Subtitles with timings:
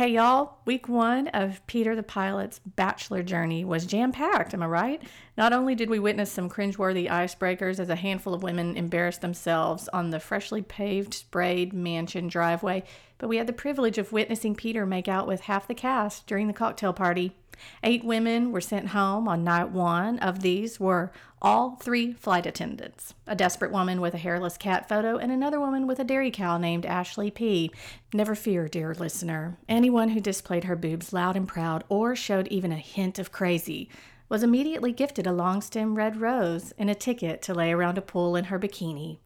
[0.00, 4.66] Hey y'all, week one of Peter the Pilot's bachelor journey was jam packed, am I
[4.66, 5.02] right?
[5.36, 9.88] Not only did we witness some cringeworthy icebreakers as a handful of women embarrassed themselves
[9.88, 12.82] on the freshly paved, sprayed mansion driveway,
[13.18, 16.46] but we had the privilege of witnessing Peter make out with half the cast during
[16.46, 17.36] the cocktail party.
[17.82, 20.18] Eight women were sent home on night one.
[20.20, 21.12] Of these were
[21.42, 25.86] all three flight attendants a desperate woman with a hairless cat photo, and another woman
[25.86, 27.70] with a dairy cow named Ashley P.
[28.12, 29.56] Never fear, dear listener.
[29.68, 33.88] Anyone who displayed her boobs loud and proud or showed even a hint of crazy
[34.28, 38.02] was immediately gifted a long stem red rose and a ticket to lay around a
[38.02, 39.18] pool in her bikini.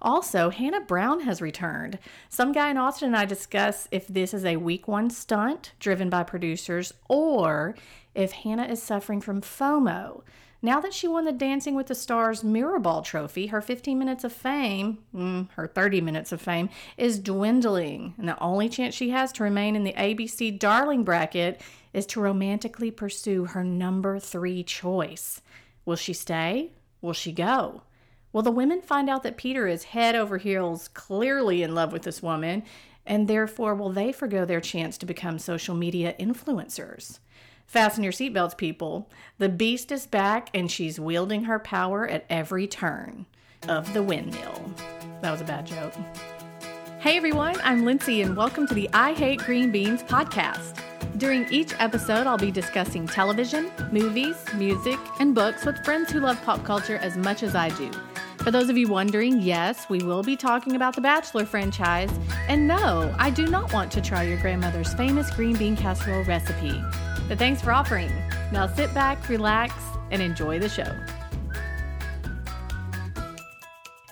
[0.00, 1.98] Also, Hannah Brown has returned.
[2.28, 6.08] Some guy in Austin and I discuss if this is a week one stunt driven
[6.08, 7.74] by producers or
[8.14, 10.22] if Hannah is suffering from FOMO.
[10.64, 14.32] Now that she won the Dancing with the Stars Mirrorball trophy, her 15 minutes of
[14.32, 18.14] fame, mm, her 30 minutes of fame, is dwindling.
[18.16, 21.60] And the only chance she has to remain in the ABC Darling bracket
[21.92, 25.40] is to romantically pursue her number three choice.
[25.84, 26.70] Will she stay?
[27.00, 27.82] Will she go?
[28.32, 32.02] Well, the women find out that Peter is head over heels clearly in love with
[32.02, 32.62] this woman,
[33.04, 37.18] and therefore will they forego their chance to become social media influencers?
[37.72, 39.08] Fasten your seatbelts, people.
[39.38, 43.24] The beast is back, and she's wielding her power at every turn
[43.66, 44.74] of the windmill.
[45.22, 45.94] That was a bad joke.
[46.98, 50.82] Hey everyone, I'm Lindsay, and welcome to the I Hate Green Beans podcast.
[51.16, 56.42] During each episode, I'll be discussing television, movies, music, and books with friends who love
[56.42, 57.90] pop culture as much as I do.
[58.36, 62.10] For those of you wondering, yes, we will be talking about the Bachelor franchise.
[62.48, 66.78] And no, I do not want to try your grandmother's famous green bean casserole recipe.
[67.32, 68.12] But thanks for offering.
[68.52, 69.72] Now sit back, relax,
[70.10, 70.94] and enjoy the show.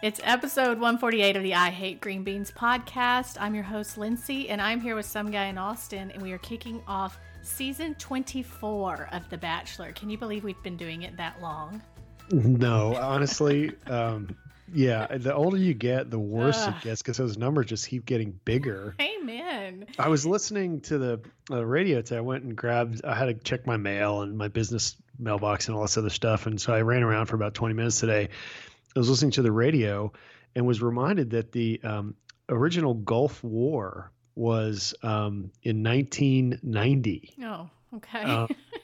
[0.02, 3.36] It's episode 148 of the I Hate Green Beans podcast.
[3.38, 6.38] I'm your host, Lindsay, and I'm here with some guy in Austin, and we are
[6.38, 9.92] kicking off season 24 of The Bachelor.
[9.92, 11.82] Can you believe we've been doing it that long?
[12.30, 14.34] No, honestly, um,
[14.72, 15.16] yeah.
[15.16, 16.74] The older you get, the worse Ugh.
[16.76, 18.94] it gets because those numbers just keep getting bigger.
[19.00, 19.86] Amen.
[19.98, 21.20] I was listening to the
[21.50, 22.18] uh, radio today.
[22.18, 23.04] I went and grabbed.
[23.04, 26.46] I had to check my mail and my business mailbox and all this other stuff,
[26.46, 28.28] and so I ran around for about twenty minutes today.
[28.94, 30.12] I was listening to the radio
[30.54, 32.14] and was reminded that the um,
[32.48, 37.34] original Gulf War was um, in 1990.
[37.42, 38.22] Oh, okay.
[38.22, 38.46] Uh,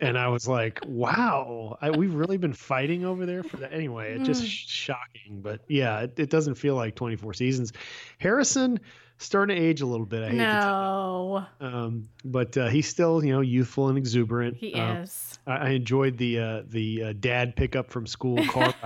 [0.00, 4.12] and I was like, "Wow, I, we've really been fighting over there for that." Anyway,
[4.14, 4.48] it's just mm.
[4.48, 7.72] shocking, but yeah, it, it, doesn't feel like 24 seasons.
[8.18, 8.80] Harrison
[9.18, 10.22] starting to age a little bit.
[10.22, 14.56] I hate no, um, but uh, he's still you know youthful and exuberant.
[14.56, 15.38] He uh, is.
[15.46, 18.74] I, I, enjoyed the uh, the uh, dad pickup from school Peter.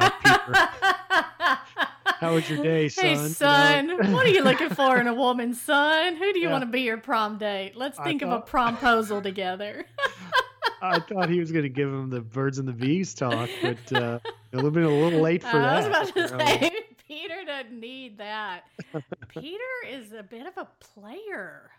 [2.25, 3.05] How was your day, son?
[3.05, 4.11] Hey, son, you know?
[4.15, 6.17] what are you looking for in a woman, son?
[6.17, 6.53] Who do you yeah.
[6.53, 7.77] want to be your prom date?
[7.77, 8.33] Let's think thought...
[8.33, 9.85] of a promposal together.
[10.85, 13.93] I thought he was going to give him the birds and the bees talk, but
[13.93, 14.19] uh,
[14.53, 15.75] it would have been a little late for that.
[15.75, 16.73] I was about to say,
[17.09, 18.65] Peter doesn't need that.
[19.29, 19.59] Peter
[19.89, 21.71] is a bit of a player.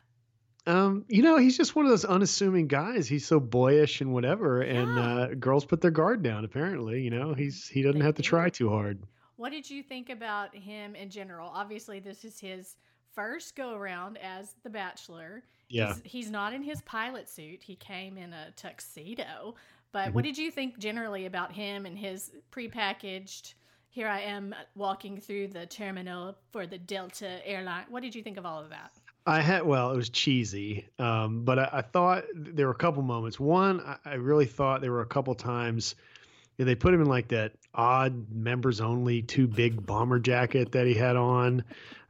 [0.68, 3.08] Um, you know, he's just one of those unassuming guys.
[3.08, 4.82] He's so boyish and whatever, yeah.
[4.82, 6.44] and uh, girls put their guard down.
[6.44, 9.04] Apparently, you know, he's he doesn't they have to try too hard.
[9.36, 11.52] What did you think about him in general?
[11.54, 12.78] Obviously, this is his
[13.14, 15.44] first go around as the Bachelor.
[15.75, 15.94] Yeah.
[16.03, 17.62] He's, he's, not in his pilot suit.
[17.63, 19.56] He came in a tuxedo.
[19.91, 20.13] But mm-hmm.
[20.13, 23.53] what did you think generally about him and his prepackaged?
[23.90, 27.85] Here I am walking through the terminal for the Delta airline.
[27.90, 28.91] What did you think of all of that?
[29.28, 33.02] I had well, it was cheesy, um, but I, I, thought there were a couple
[33.02, 33.40] moments.
[33.40, 35.96] One, I, I really thought there were a couple times
[36.58, 40.94] they put him in like that odd members only too big bomber jacket that he
[40.94, 41.64] had on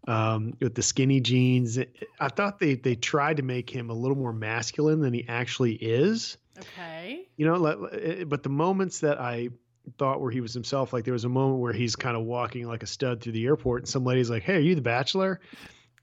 [0.08, 1.80] um, with the skinny jeans.
[2.20, 5.74] I thought they they tried to make him a little more masculine than he actually
[5.74, 6.38] is.
[6.58, 7.28] Okay.
[7.38, 9.50] You know, eh, but the moments that I
[9.98, 12.68] thought where he was himself, like there was a moment where he's kind of walking
[12.68, 15.40] like a stud through the airport, and some lady's like, "Hey, are you the Bachelor?"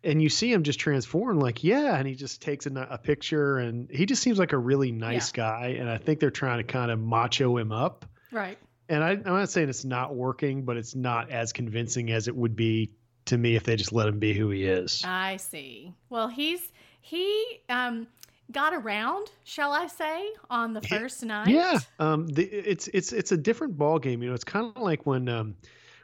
[0.04, 3.58] And you see him just transform, like, yeah, and he just takes a, a picture,
[3.58, 5.44] and he just seems like a really nice yeah.
[5.44, 5.76] guy.
[5.78, 8.04] And I think they're trying to kind of macho him up.
[8.32, 8.58] Right.
[8.88, 12.34] And I, am not saying it's not working, but it's not as convincing as it
[12.34, 12.90] would be
[13.26, 15.02] to me if they just let him be who he is.
[15.04, 15.92] I see.
[16.08, 18.06] Well, he's he um
[18.50, 21.48] got around, shall I say, on the first night.
[21.48, 21.78] Yeah.
[21.98, 24.34] Um the, it's it's it's a different ball game, you know.
[24.34, 25.54] It's kind of like when um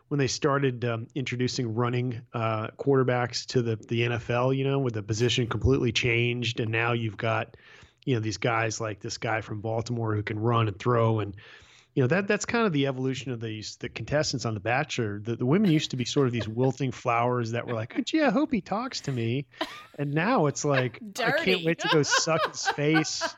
[0.08, 4.94] when they started um, introducing running uh, quarterbacks to the the NFL, you know, with
[4.94, 7.56] the position completely changed and now you've got
[8.04, 11.36] you know these guys like this guy from Baltimore who can run and throw and
[11.98, 15.18] you know that that's kind of the evolution of these the contestants on The Bachelor.
[15.18, 18.02] The, the women used to be sort of these wilting flowers that were like, oh,
[18.02, 19.46] "Gee, I hope he talks to me,"
[19.98, 23.28] and now it's like, I can't wait to go suck his face.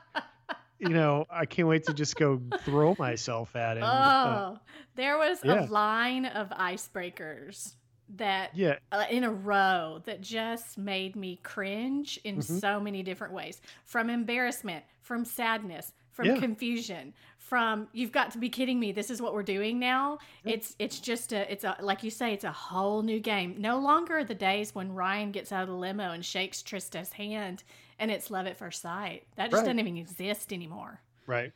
[0.78, 3.82] You know, I can't wait to just go throw myself at him.
[3.82, 4.56] Oh, uh,
[4.94, 5.64] there was yeah.
[5.64, 7.72] a line of icebreakers
[8.16, 12.58] that yeah uh, in a row that just made me cringe in mm-hmm.
[12.58, 16.40] so many different ways from embarrassment from sadness from yeah.
[16.40, 20.54] confusion from you've got to be kidding me this is what we're doing now yeah.
[20.54, 23.78] it's it's just a it's a like you say it's a whole new game no
[23.78, 27.64] longer the days when ryan gets out of the limo and shakes trista's hand
[27.98, 29.66] and it's love at first sight that just right.
[29.66, 31.52] doesn't even exist anymore right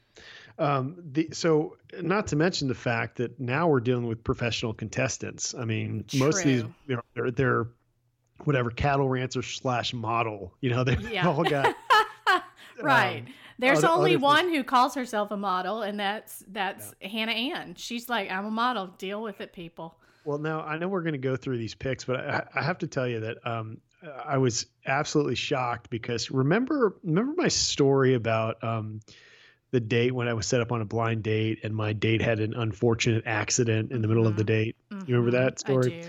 [0.56, 5.52] um, the, so, not to mention the fact that now we're dealing with professional contestants.
[5.52, 6.20] I mean, True.
[6.20, 7.66] most of these, you know, they're, they're
[8.44, 10.54] whatever cattle rancher slash model.
[10.60, 11.26] You know, they've yeah.
[11.28, 11.74] all got
[12.80, 13.24] right.
[13.26, 14.56] Um, There's other, only other one things.
[14.56, 17.08] who calls herself a model, and that's that's yeah.
[17.08, 17.74] Hannah Ann.
[17.76, 18.88] She's like, I'm a model.
[18.98, 19.96] Deal with it, people.
[20.24, 22.78] Well, now I know we're going to go through these picks, but I, I have
[22.78, 23.78] to tell you that um,
[24.24, 29.00] I was absolutely shocked because remember remember my story about um,
[29.70, 32.40] the date when I was set up on a blind date and my date had
[32.40, 34.52] an unfortunate accident in the middle of the mm-hmm.
[34.52, 34.76] date.
[34.90, 35.10] Mm-hmm.
[35.10, 36.04] You remember that story?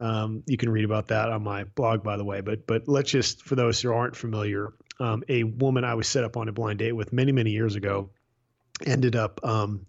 [0.00, 2.40] Um, you can read about that on my blog, by the way.
[2.40, 6.24] But but let's just for those who aren't familiar, um, a woman I was set
[6.24, 8.10] up on a blind date with many many years ago
[8.84, 9.86] ended up, um,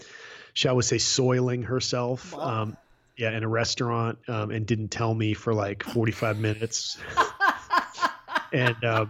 [0.53, 2.33] shall we say, soiling herself.
[2.35, 2.77] Um,
[3.17, 6.97] yeah, in a restaurant, um, and didn't tell me for like 45 minutes.
[8.51, 9.05] and uh,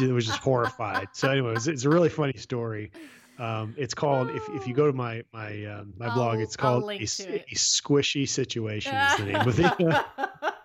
[0.00, 1.08] it was just horrified.
[1.12, 2.92] So, anyway, it's, it's a really funny story.
[3.40, 6.56] Um, it's called if, if you go to my my um, my I'll, blog, it's
[6.56, 7.06] called a, a,
[7.54, 10.04] squishy situation is the name of it.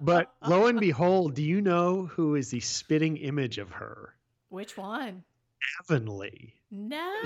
[0.00, 4.14] but lo and behold, do you know who is the spitting image of her?
[4.48, 5.24] Which one?
[5.80, 6.52] Avonlea.
[6.70, 7.22] No.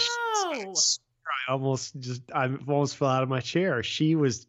[1.48, 3.82] I almost just I almost fell out of my chair.
[3.82, 4.46] She was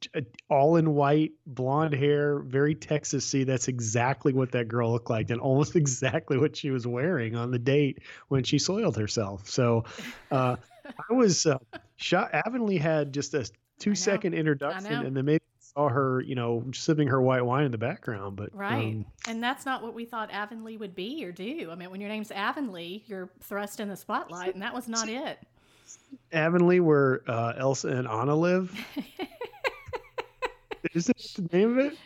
[0.49, 3.45] all in white, blonde hair, very Texasy.
[3.45, 7.51] That's exactly what that girl looked like, and almost exactly what she was wearing on
[7.51, 7.99] the date
[8.29, 9.47] when she soiled herself.
[9.47, 9.85] So,
[10.31, 10.55] uh,
[10.85, 11.59] I was uh,
[11.97, 12.31] shot.
[12.33, 13.49] Avonlea had just a
[13.79, 17.71] two second introduction, and then maybe saw her, you know, sipping her white wine in
[17.71, 18.35] the background.
[18.35, 21.69] But right, um, and that's not what we thought Avonlea would be or do.
[21.71, 25.07] I mean, when your name's Avonlea, you're thrust in the spotlight, and that was not
[25.09, 25.39] it.
[26.31, 28.73] Avonlea where uh, Elsa and Anna live?
[30.93, 31.97] Is that the name of it?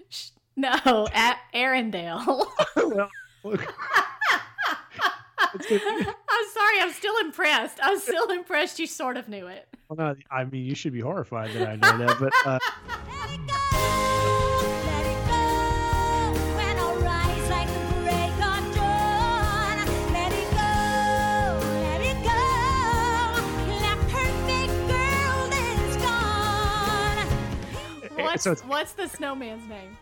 [0.56, 2.47] No, at Arendelle.
[5.57, 7.79] I'm sorry, I'm still impressed.
[7.81, 9.68] I'm still impressed you sort of knew it.
[9.89, 12.33] Well, no, I mean, you should be horrified that I know that, but.
[12.45, 12.59] Uh,
[28.43, 29.97] What's, so what's the snowman's name?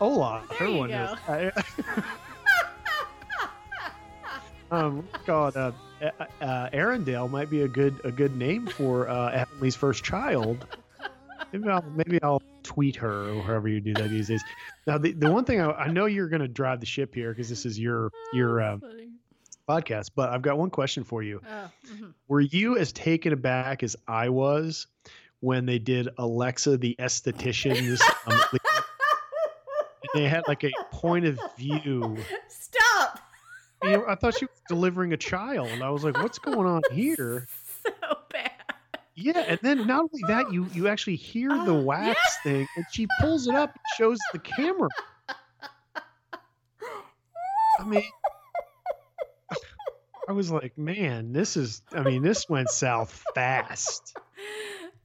[0.00, 0.48] Olaf.
[0.50, 1.16] There Her one go.
[1.32, 1.64] is.
[4.70, 5.72] um, God, uh,
[6.40, 10.66] uh, Arendelle might be a good a good name for uh, Avonlea's first child.
[11.52, 14.44] Maybe I'll maybe I'll tweet her or however you do that these days.
[14.86, 17.30] Now, the, the one thing I, I know you're going to drive the ship here
[17.32, 18.78] because this is your your uh,
[19.66, 21.40] podcast, but I've got one question for you.
[21.48, 22.10] Oh, mm-hmm.
[22.28, 24.86] Were you as taken aback as I was
[25.40, 28.00] when they did Alexa the esthetician's.
[28.26, 28.40] um,
[30.14, 32.16] they had like a point of view.
[32.48, 33.20] Stop.
[33.82, 35.68] You know, I thought she was delivering a child.
[35.82, 37.46] I was like, "What's going on here?"
[37.84, 37.90] So
[38.30, 38.50] bad.
[39.14, 42.52] Yeah, and then not only that, you you actually hear the oh, wax yeah.
[42.52, 44.88] thing, and she pulls it up and shows the camera.
[47.78, 48.02] I mean,
[50.28, 51.82] I was like, man, this is.
[51.92, 54.16] I mean, this went south fast.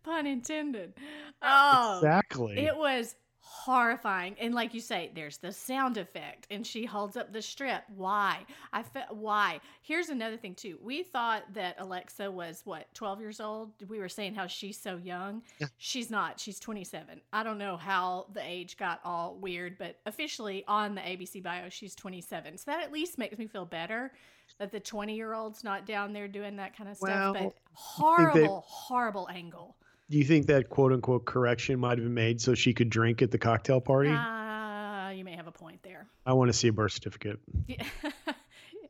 [0.03, 0.93] Pun intended.
[1.41, 2.59] Oh, exactly.
[2.59, 4.35] It was horrifying.
[4.39, 7.83] And like you say, there's the sound effect, and she holds up the strip.
[7.95, 8.45] Why?
[8.71, 9.59] I felt why.
[9.81, 10.79] Here's another thing too.
[10.81, 13.71] We thought that Alexa was what 12 years old.
[13.87, 15.43] We were saying how she's so young.
[15.59, 15.67] Yeah.
[15.77, 16.39] She's not.
[16.39, 17.21] She's 27.
[17.31, 21.69] I don't know how the age got all weird, but officially on the ABC bio,
[21.69, 22.57] she's 27.
[22.57, 24.11] So that at least makes me feel better
[24.57, 27.09] that the 20 year old's not down there doing that kind of stuff.
[27.09, 29.75] Well, but horrible, horrible angle.
[30.13, 33.23] Do you think that quote unquote correction might have been made so she could drink
[33.23, 34.11] at the cocktail party?
[34.11, 36.05] Uh, you may have a point there.
[36.23, 37.39] I want to see a birth certificate.
[37.67, 37.83] Yeah.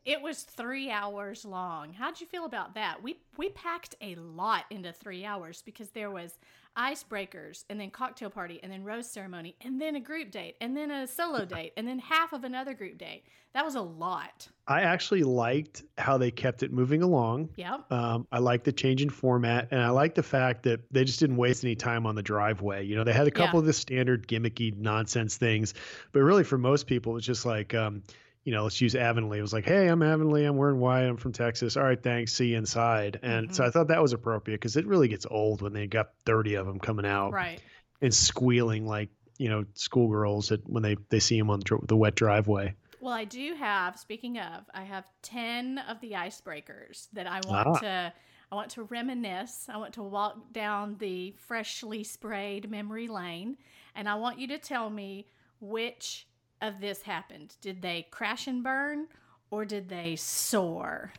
[0.06, 1.94] It was three hours long.
[1.94, 3.01] How'd you feel about that?
[3.01, 6.38] We we packed a lot into three hours because there was
[6.77, 10.75] icebreakers and then cocktail party and then rose ceremony and then a group date and
[10.75, 13.24] then a solo date and then half of another group date.
[13.53, 14.48] That was a lot.
[14.68, 17.50] I actually liked how they kept it moving along.
[17.56, 17.77] Yeah.
[17.92, 21.20] Um, I liked the change in format, and I like the fact that they just
[21.20, 22.84] didn't waste any time on the driveway.
[22.86, 23.62] You know, they had a couple Yeah.
[23.62, 25.75] of the standard gimmicky nonsense things,
[26.13, 28.01] but really for most people, it's just like, um,
[28.43, 29.39] you know, let's use Avonlea.
[29.39, 30.45] It was like, hey, I'm Avonlea.
[30.45, 31.03] I'm wearing white.
[31.03, 31.77] I'm from Texas.
[31.77, 32.33] All right, thanks.
[32.33, 33.19] See you inside.
[33.23, 33.67] And so Mhm.
[33.67, 36.65] I thought that was appropriate because it really gets old when they got 30 of
[36.67, 37.62] them coming out Right.
[38.01, 42.15] and squealing like, you know, schoolgirls at, when they, they see them on the, wet
[42.15, 42.75] driveway.
[43.00, 43.97] Well, I do have.
[44.00, 47.79] Speaking of, I have ten of the icebreakers that I want Ah.
[47.79, 48.13] to.
[48.51, 49.67] I want to reminisce.
[49.67, 53.57] I want to walk down the freshly sprayed memory lane,
[53.95, 55.27] and I want you to tell me
[55.59, 56.27] which
[56.63, 57.55] of this happened.
[57.62, 59.08] Did they crash and burn,
[59.51, 61.13] or did they soar?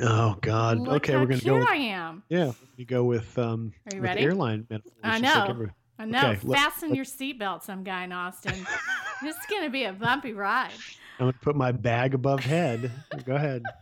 [0.00, 0.78] Oh, God.
[0.78, 1.58] Look okay, we're going to cute go.
[1.60, 2.22] With, I am.
[2.28, 4.22] yeah, you go with um, Are you with ready?
[4.22, 4.92] airline metaphors.
[5.02, 5.46] I like know.
[5.48, 6.30] every- I know.
[6.30, 8.54] Okay, Fasten your seatbelt, some guy in Austin.
[9.22, 10.70] this is going to be a bumpy ride.
[11.18, 12.90] I'm going to put my bag above head.
[13.24, 13.62] Go ahead.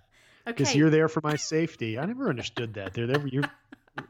[0.46, 0.78] Because Okay.
[0.78, 1.98] you're there for my safety.
[1.98, 2.94] I never understood that.
[2.94, 3.24] They're there.
[3.26, 3.42] You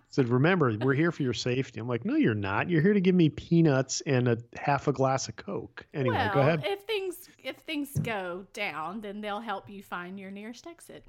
[0.09, 1.81] said, remember, we're here for your safety.
[1.81, 2.69] I'm like, no, you're not.
[2.69, 5.87] You're here to give me peanuts and a half a glass of Coke.
[5.95, 6.63] Anyway, well, go ahead.
[6.65, 11.05] if things if things go down, then they'll help you find your nearest exit.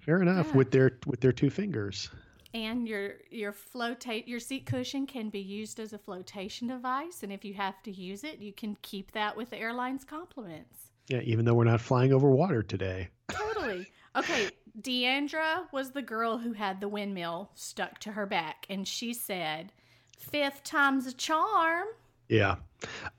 [0.00, 0.48] Fair enough.
[0.48, 0.56] yeah.
[0.56, 2.10] With their with their two fingers.
[2.54, 7.32] And your your flotate your seat cushion can be used as a flotation device, and
[7.32, 10.90] if you have to use it, you can keep that with the airline's compliments.
[11.08, 13.08] Yeah, even though we're not flying over water today.
[13.28, 13.86] Totally.
[14.16, 14.48] Okay,
[14.80, 19.72] Deandra was the girl who had the windmill stuck to her back, and she said,
[20.18, 21.86] fifth time's a charm.
[22.28, 22.56] Yeah.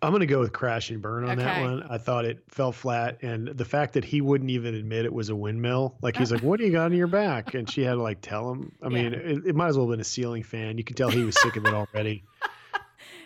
[0.01, 1.81] I'm going to go with crash and burn on that one.
[1.89, 3.17] I thought it fell flat.
[3.23, 6.43] And the fact that he wouldn't even admit it was a windmill, like he's like,
[6.43, 7.53] What do you got on your back?
[7.53, 8.71] And she had to like tell him.
[8.83, 9.19] I mean, Yeah.
[9.19, 10.77] it, it might as well have been a ceiling fan.
[10.77, 12.23] You could tell he was sick of it already.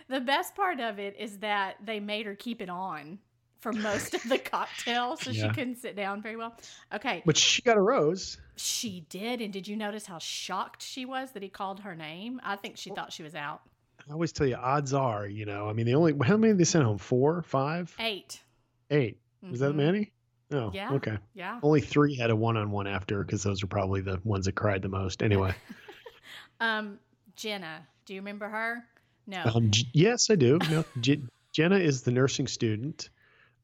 [0.08, 3.20] The best part of it is that they made her keep it on
[3.62, 6.56] for most of the cocktail, so she couldn't sit down very well.
[6.94, 8.38] Okay, But she got a rose.
[8.58, 9.39] she did.
[9.39, 12.41] And did you notice how shocked she was that he called her name?
[12.44, 13.62] I think she thought she was out.
[14.10, 16.60] I always tell you, odds are, you know, I mean, the only, how many did
[16.60, 16.98] they send home?
[16.98, 18.41] Four, five, Eight.
[18.89, 19.20] eight?
[19.48, 19.75] Was that Mhm.
[19.75, 20.12] many?
[20.53, 20.91] Oh, Yeah.
[20.94, 21.18] okay.
[21.36, 21.60] Yeah.
[21.63, 24.53] Only three had a one on one after because those are probably the ones that
[24.56, 25.22] cried the most.
[25.24, 25.53] Anyway,
[26.60, 27.00] Um,
[27.36, 28.84] Jenna, do you remember her?
[29.27, 29.44] No.
[29.53, 30.58] um, yes, I do.
[30.70, 31.22] No, J-
[31.53, 33.10] Jenna is the nursing student.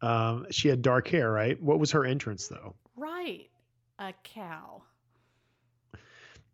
[0.02, 1.62] Um, she had dark hair, right?
[1.62, 2.76] What was her entrance though?
[2.96, 3.50] right.
[4.00, 4.84] A cow.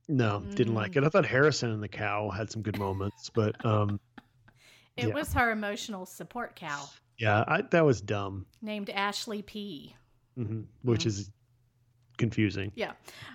[0.07, 0.97] No, didn't like Mm.
[0.97, 1.03] it.
[1.05, 3.99] I thought Harrison and the cow had some good moments, but um,
[4.97, 5.13] It Yeah.
[5.13, 9.95] was her emotional support cow yeah, I, that was dumb, named Ashley P.
[10.35, 11.07] hmm which Mm.
[11.07, 11.31] is
[12.17, 12.71] confusing.
[12.75, 12.93] Yeah.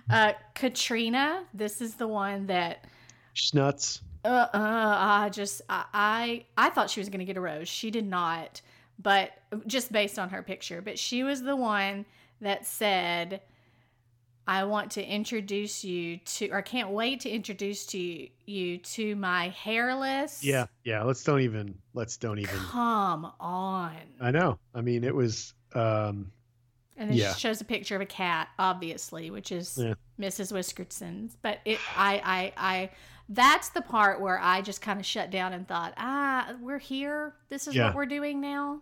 [0.09, 2.85] Uh, Katrina, this is the one that
[3.33, 4.01] She's nuts.
[4.25, 7.67] uh, uh I just I, I I thought she was going to get a rose.
[7.67, 8.61] She did not,
[9.01, 9.31] but
[9.65, 12.05] just based on her picture, but she was the one
[12.41, 13.41] that said
[14.47, 19.15] I want to introduce you to or can't wait to introduce to you, you to
[19.15, 20.43] my hairless.
[20.43, 21.03] Yeah, yeah.
[21.03, 21.77] Let's don't even.
[21.93, 22.55] Let's don't even.
[22.57, 23.95] Come on.
[24.19, 24.57] I know.
[24.73, 25.53] I mean, it was.
[25.75, 26.31] um
[26.97, 27.33] And then Yeah.
[27.33, 29.93] she shows a picture of a cat, obviously, which is Yeah.
[30.19, 30.51] Mrs.
[30.51, 31.37] Whiskerson's.
[31.41, 32.89] But it, I, I, I,
[33.29, 37.35] that's the part where I just kind of shut down and thought, ah, we're here.
[37.49, 37.85] This is Yeah.
[37.85, 38.81] what we're doing now.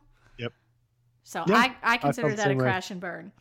[1.27, 2.59] So Yeah, I, I consider the that a way.
[2.63, 3.33] crash and burn.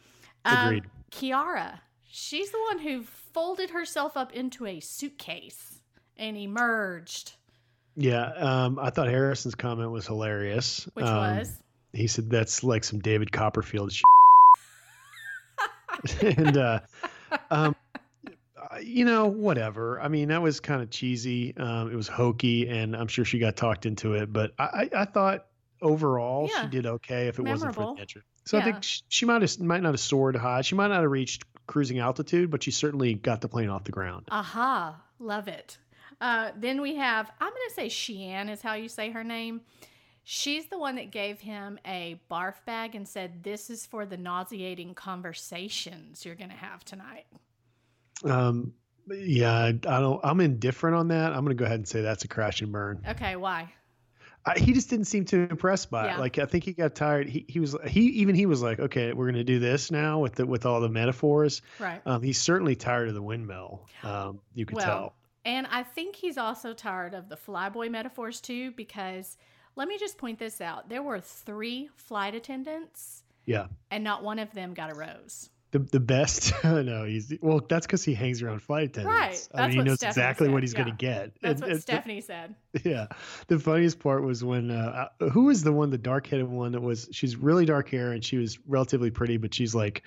[0.44, 0.84] Um, Agreed.
[1.12, 1.78] Kiarra,
[2.10, 5.80] she's the one who folded herself up into a suitcase
[6.16, 7.34] and emerged,
[7.94, 10.88] Yeah, um, I thought Harrison's comment was hilarious.
[10.94, 11.62] which Um, was
[11.92, 14.04] he said that's like some David Copperfield shit.
[16.38, 16.80] and uh,
[17.52, 17.76] um,
[18.26, 20.00] uh, you know, whatever.
[20.00, 21.56] I mean, that was kind of cheesy.
[21.56, 24.32] Um, it was hokey, and I'm sure she got talked into it.
[24.32, 25.46] But I, I, I thought
[25.82, 26.62] overall Yeah.
[26.62, 28.26] she did okay if it wasn't for the entrance.
[28.44, 30.62] So I think she, she might have might not have soared high.
[30.62, 33.92] She might not have reached cruising altitude, but she certainly got the plane off the
[33.92, 34.28] ground.
[34.30, 35.78] Aha, love it.
[36.20, 39.60] Uh, then we have, I'm going to say Sheehan is how you say her name.
[40.24, 44.16] She's the one that gave him a barf bag and said, This is for the
[44.16, 47.26] nauseating conversations you're going to have tonight.
[48.24, 48.72] Um,
[49.08, 50.20] yeah, I, I don't.
[50.24, 51.32] I'm indifferent on that.
[51.32, 53.04] I'm going to go ahead and say that's a crash and burn.
[53.08, 53.72] Okay, why?
[54.46, 56.14] I, he just didn't seem too impressed by Yeah.
[56.16, 56.20] it.
[56.20, 57.28] Like I think he got tired.
[57.28, 60.36] He he was he even he was like, okay, we're gonna do this now with
[60.36, 61.62] the with all the metaphors.
[61.80, 62.00] Right.
[62.06, 63.86] Um, he's certainly tired of the windmill.
[64.04, 65.14] Um, you could Well, tell.
[65.44, 69.36] And I think he's also tired of the flyboy metaphors too, because
[69.76, 70.88] let me just point this out.
[70.88, 73.66] There were three flight attendants, Yeah.
[73.90, 75.50] and not one of them got a rose.
[75.72, 79.66] The, the best no he's well that's because he hangs around flight attendants Right, I
[79.68, 80.78] mean he knows Stephanie exactly said, what he's yeah.
[80.84, 82.54] going to get That's And- what and the- Stephanie said.
[82.84, 83.06] Yeah.
[83.48, 86.72] The funniest part was when uh, uh, who was the one, the dark headed one
[86.72, 90.02] that was she's really dark hair and she was relatively pretty, but she's like,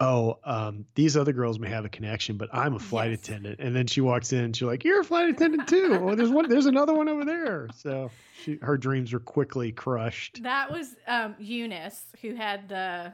[0.00, 3.20] Oh, um, these other girls may have a connection, but I'm a flight Yes.
[3.20, 3.58] attendant.
[3.60, 5.98] And then she walks in and she's like, You're a flight attendant too.
[6.02, 7.68] oh, there's one there's another one over there.
[7.76, 8.10] So
[8.42, 10.42] she her dreams were quickly crushed.
[10.44, 13.12] That was um, Eunice who had the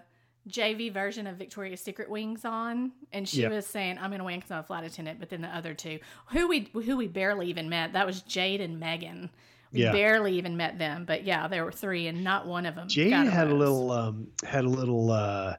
[0.49, 3.49] JV version of Victoria's Secret wings on, and she Yeah.
[3.49, 5.75] was saying, "I'm going to win because I'm a flight attendant." But then the other
[5.75, 9.31] two, who we who we barely even met, that was Jade and Megan.
[9.73, 9.93] We Yeah.
[9.93, 12.89] barely even met them, but yeah, there were three, and not one of them.
[12.89, 15.57] Jade had a little um had a little uh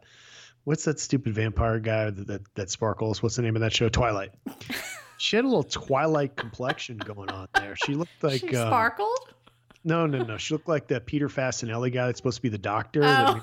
[0.65, 3.21] what's that stupid vampire guy that that, that sparkles?
[3.23, 3.89] What's the name of that show?
[3.89, 4.31] Twilight.
[5.17, 7.75] she had a little Twilight complexion going on there.
[7.75, 9.33] She looked like she um, sparkled.
[9.83, 10.37] No, no, no.
[10.37, 13.03] She looked like that Peter Facinelli guy that's supposed to be the doctor.
[13.03, 13.41] Oh.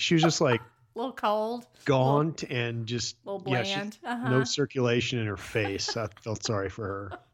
[0.00, 0.64] She was just like A
[0.98, 3.98] little cold, gaunt and just a little yeah, bland.
[4.04, 4.28] uh-huh.
[4.30, 5.96] no circulation in her face.
[5.96, 7.12] I felt sorry for her.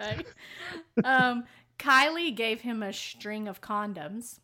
[0.00, 0.22] Okay.
[1.04, 1.44] um,
[1.78, 4.38] Kylie gave him a string of condoms.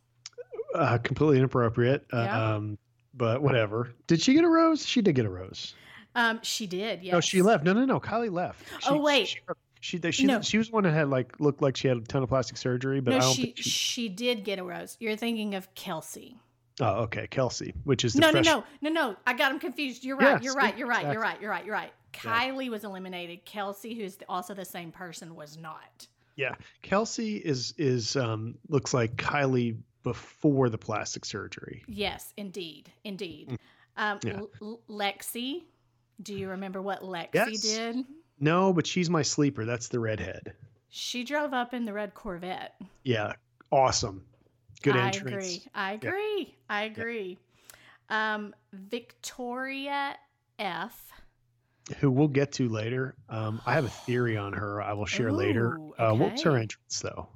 [0.75, 2.05] Uh, completely inappropriate.
[2.13, 2.55] Uh, Yeah.
[2.55, 2.79] Um,
[3.15, 3.93] but whatever.
[4.07, 4.85] Did she get a rose?
[4.87, 5.75] She did get a rose.
[6.15, 7.03] Um, she did.
[7.03, 7.13] Yes.
[7.13, 7.65] No, she left.
[7.65, 7.99] No, no, no.
[7.99, 8.63] Kylie left.
[8.81, 9.27] She, Oh, wait.
[9.81, 10.41] She, she, she, No.
[10.43, 12.57] she was the one that had like looked like she had a ton of plastic
[12.57, 13.71] surgery, but I no, don't she, she.
[13.71, 14.97] she did get a rose.
[15.01, 16.37] You're thinking of Kelsey.
[16.81, 19.17] Oh, okay, Kelsey, which is the No, fresh, no, no, no, no.
[19.27, 20.05] I got him confused.
[20.05, 20.41] You're right.
[20.41, 20.77] Yeah, you're right.
[20.79, 21.13] You're right.
[21.13, 21.41] You're right.
[21.41, 21.65] You're right.
[21.65, 21.93] You're right.
[22.25, 22.41] Yeah.
[22.53, 23.45] Kylie was eliminated.
[23.45, 26.07] Kelsey, who's also the same person, was not.
[26.37, 31.83] Yeah, Kelsey is is um looks like Kylie before the plastic surgery.
[31.89, 33.49] Yes, indeed, indeed.
[33.51, 33.59] Mm.
[33.97, 34.41] Um, Yeah.
[34.63, 35.65] L- Lexi,
[36.23, 37.63] do you remember what Lexi Yes.
[37.63, 38.05] did?
[38.39, 39.65] No, but she's my sleeper.
[39.65, 40.55] That's the redhead.
[40.91, 42.81] She drove up in the red Corvette.
[43.03, 43.33] Yeah,
[43.73, 44.25] awesome.
[44.83, 45.35] Good I entrance.
[45.35, 45.63] agree.
[45.75, 46.55] I agree.
[46.71, 47.39] I agree.
[48.09, 50.17] Um, Victoria
[50.59, 51.13] F.
[52.01, 53.15] Who we'll get to later.
[53.29, 54.81] Um, I have a theory on her.
[54.83, 55.77] I will share later.
[55.79, 57.29] Ooh, Uh, what was her entrance though?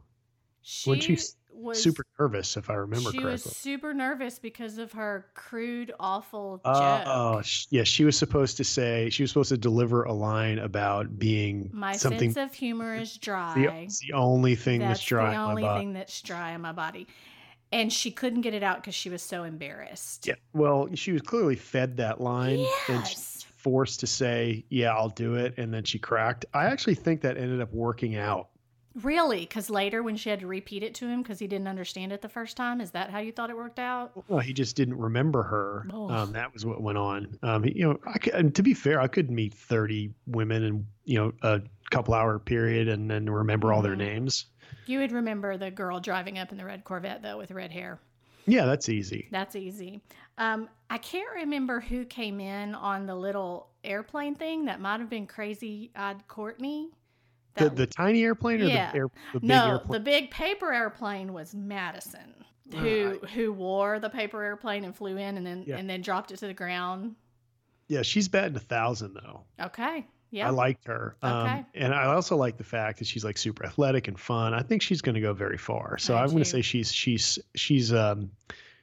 [0.63, 1.13] She Wasn't she
[1.55, 3.31] was Super nervous, if I remember she correctly.
[3.33, 7.03] was super nervous because of her crude, awful Oh, joke.
[7.07, 7.85] oh, sh- yeah.
[7.85, 11.93] She was supposed to say she was supposed to deliver a line about being my
[11.93, 12.33] something.
[12.33, 13.55] sense of humor is dry.
[13.55, 16.73] the, the only thing that's, That's dry the on only thing that's dry in my
[16.73, 17.07] body.
[17.73, 20.27] And she couldn't get it out because she was so embarrassed.
[20.27, 20.35] Yeah.
[20.53, 22.67] Well, she was clearly fed that line and
[23.01, 23.15] Yes.
[23.15, 26.45] was forced to say, "Yeah, I'll do it," and then she cracked.
[26.53, 28.49] I actually think that ended up working out.
[29.01, 29.41] Really?
[29.41, 32.21] Because later, when she had to repeat it to him because he didn't understand it
[32.21, 34.13] the first time, is that how you thought it worked out?
[34.29, 35.87] Well, he just didn't remember her.
[35.91, 36.11] Oh.
[36.11, 37.39] Um, that was what went on.
[37.43, 40.87] Um, you know, I could, and to be fair, I could meet thirty women in
[41.07, 43.99] you know a couple hour period and then remember all their Mhm.
[43.99, 44.45] names.
[44.87, 47.99] You would remember the girl driving up in the red Corvette, though, with red hair.
[48.47, 49.29] Yeah, that's easy.
[49.31, 50.03] That's easy.
[50.39, 54.65] Um, I can't remember who came in on the little airplane thing.
[54.65, 56.89] That might have been Crazy Odd Courtney.
[57.55, 58.91] The That- the tiny airplane or Yeah.
[58.91, 59.93] the air the big no, airplane?
[59.93, 62.35] the big paper airplane was Madison,
[62.73, 65.77] who who wore the paper airplane and flew in and then Yeah.
[65.77, 67.15] and then dropped it to the ground.
[67.89, 69.43] yeah, she's batting a thousand though.
[69.61, 70.07] Okay.
[70.33, 70.49] Yeah.
[70.49, 71.15] I liked her.
[71.21, 74.55] Um, and I also like the fact that she's like super athletic and fun.
[74.55, 75.99] I think she's going to go very far.
[75.99, 78.31] So I I'm going to say she's she's she's um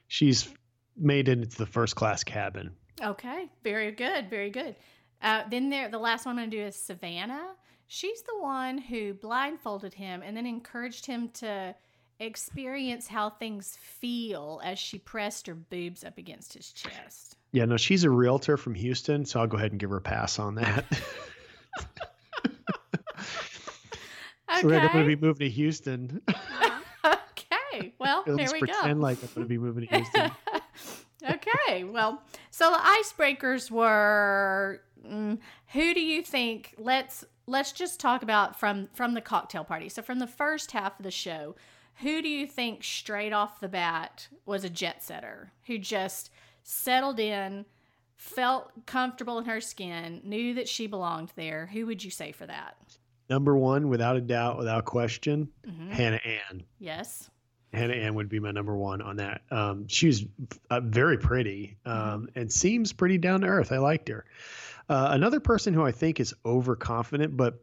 [0.06, 0.48] she's
[0.96, 2.70] made it into the first class cabin.
[3.02, 4.76] Okay, very good, very good.
[5.20, 7.50] Uh, then there, the last one I'm gonna do is Savannah.
[7.88, 11.74] She's the one who blindfolded him and then encouraged him to
[12.20, 17.36] experience how things feel as she pressed her boobs up against his chest.
[17.52, 20.02] Yeah, no, she's a realtor from Houston, so I'll go ahead and give her a
[20.02, 20.84] pass on that.
[24.60, 26.20] So we're going to be moving to Houston.
[27.04, 27.94] okay.
[27.98, 29.02] Well, Let's here we pretend go.
[29.02, 30.30] like I'm going to be moving to Houston.
[31.30, 31.84] okay.
[31.84, 38.58] Well, so the icebreakers were mm, who do you think let's let's just talk about
[38.58, 39.88] from from the cocktail party.
[39.88, 41.54] So from the first half of the show,
[41.96, 46.30] who do you think straight off the bat was a jet setter who just
[46.64, 47.64] settled in,
[48.20, 51.70] felt comfortable in her skin, knew that she belonged there?
[51.72, 52.76] Who would you say for that?
[53.30, 55.88] Number one, without a doubt, without question, Mhm.
[55.88, 56.62] Hannah Ann.
[56.78, 57.30] Yes.
[57.72, 59.40] Hannah Ann would be my number one on that.
[59.50, 60.26] Um, she was
[60.68, 63.72] uh, very pretty um, and seems pretty down to earth.
[63.72, 64.26] I liked her.
[64.90, 67.58] Uh, another person who I think is overconfident, but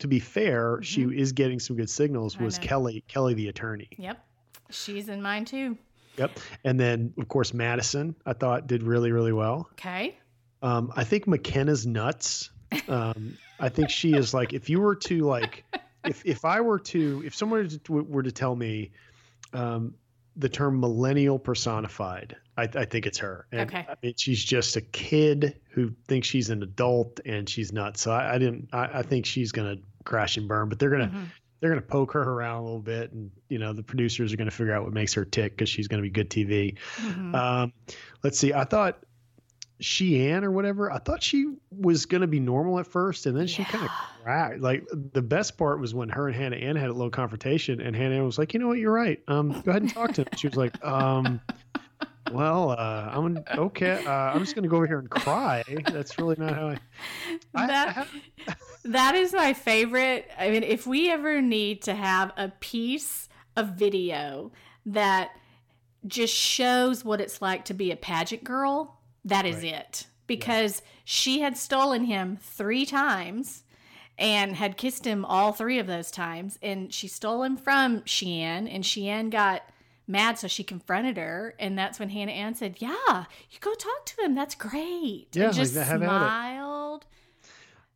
[0.00, 2.38] to be fair, she is getting some good signals.
[2.38, 2.58] Was.
[2.58, 3.88] Kelly Kelly the attorney?
[3.96, 4.22] Yep.
[4.70, 5.78] She's in mine too.
[6.16, 6.30] Yep.
[6.64, 9.68] And then of course Madison, I thought did really really well.
[9.72, 10.16] Okay.
[10.62, 12.50] Um, I think Mykenna's nuts.
[12.88, 15.64] Um, I think she is like if you were to like
[16.04, 18.92] if if I were to if someone were to, tell me
[19.52, 19.94] um,
[20.36, 22.36] the term millennial personified.
[22.56, 23.46] I, I think it's her.
[23.50, 23.84] And, Okay.
[23.88, 28.00] I mean, she's just a kid who thinks she's an adult and she's nuts.
[28.02, 28.68] So I, I didn't.
[28.72, 30.68] I, I think she's gonna crash and burn.
[30.68, 31.26] But they're gonna Mhm.
[31.64, 34.50] They're gonna poke her around a little bit, and you know the producers are gonna
[34.50, 36.76] figure out what makes her tick because she's gonna be good TV.
[36.98, 37.34] Mhm.
[37.34, 37.72] Um,
[38.22, 38.52] let's see.
[38.52, 38.98] I thought
[39.80, 40.92] Sheehan or whatever.
[40.92, 43.90] I thought she was gonna be normal at first, and then she kind of
[44.22, 44.60] cracked.
[44.60, 47.96] Like the best part was when her and Hannah Ann had a little confrontation, and
[47.96, 48.78] Hannah Ann was like, "You know what?
[48.78, 49.22] You're right.
[49.26, 51.40] Um, go ahead and talk to him." She was like, "Um,
[52.32, 54.04] well, uh, I'm okay.
[54.04, 55.62] Uh, I'm just gonna go over here and cry.
[55.92, 56.78] That's really not how I."
[57.54, 58.10] I, I That- have-
[58.86, 60.30] That is my favorite.
[60.38, 64.52] I mean, if we ever need to have a piece of video
[64.84, 65.30] that
[66.06, 69.72] just shows what it's like to be a pageant girl, that is Right.
[69.72, 70.06] it.
[70.26, 73.62] Because she had stolen him three times
[74.18, 76.58] and had kissed him all three of those times.
[76.62, 79.62] And she stole him from Sheehan, and Sheehan got
[80.06, 81.54] mad, so she confronted her.
[81.58, 84.34] And that's when Hannah Ann said, Yeah, you go talk to him.
[84.34, 85.28] That's great.
[85.32, 86.04] Yeah, and just have at it.
[86.04, 87.06] smiled.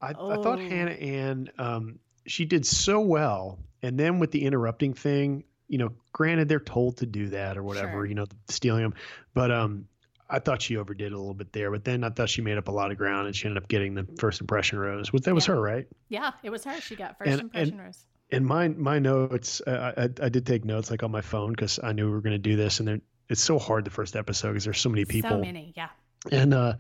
[0.00, 0.68] I, I thought Oh.
[0.68, 5.90] Hannah Ann, um, she did so well, and then with the interrupting thing, you know,
[6.12, 8.06] granted they're told to do that or whatever, Sure.
[8.06, 8.94] you know, stealing them,
[9.34, 9.86] but um,
[10.30, 11.70] I thought she overdid a little bit there.
[11.70, 13.68] But then I thought she made up a lot of ground, and she ended up
[13.68, 15.10] getting the first impression rose.
[15.10, 15.54] That was Yeah.
[15.54, 15.86] her, right?
[16.10, 16.80] Yeah, it was her.
[16.80, 18.06] She got first And- impression rose.
[18.30, 21.78] And my my notes, uh, I I did take notes like on my phone because
[21.82, 24.48] I knew we were going to do this, and it's so hard the first episode
[24.48, 25.30] because there's so many people.
[25.30, 25.88] So many, yeah.
[26.30, 26.74] And uh,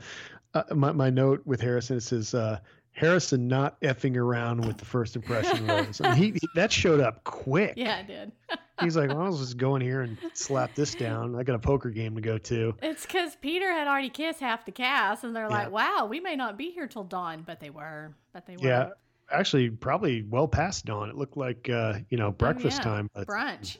[0.54, 2.58] uh, my my note with Harrison it says uh,
[2.92, 6.00] Harrison not effing around with the first impression rose.
[6.00, 7.74] And he, he that showed up quick.
[7.76, 8.32] Yeah, it did.
[8.80, 11.34] He's like, well, I'll just go in here and slap this down.
[11.34, 12.74] I got a poker game to go to.
[12.82, 15.64] It's because Peter had already kissed half the cast, and they're Yeah.
[15.64, 18.12] like, "Wow, we may not be here till dawn," but they were.
[18.32, 18.68] But they were.
[18.68, 18.88] Yeah,
[19.30, 21.08] actually, probably well past dawn.
[21.10, 22.96] It looked like uh, you know breakfast Oh, yeah.
[22.96, 23.10] time.
[23.14, 23.78] But Brunch.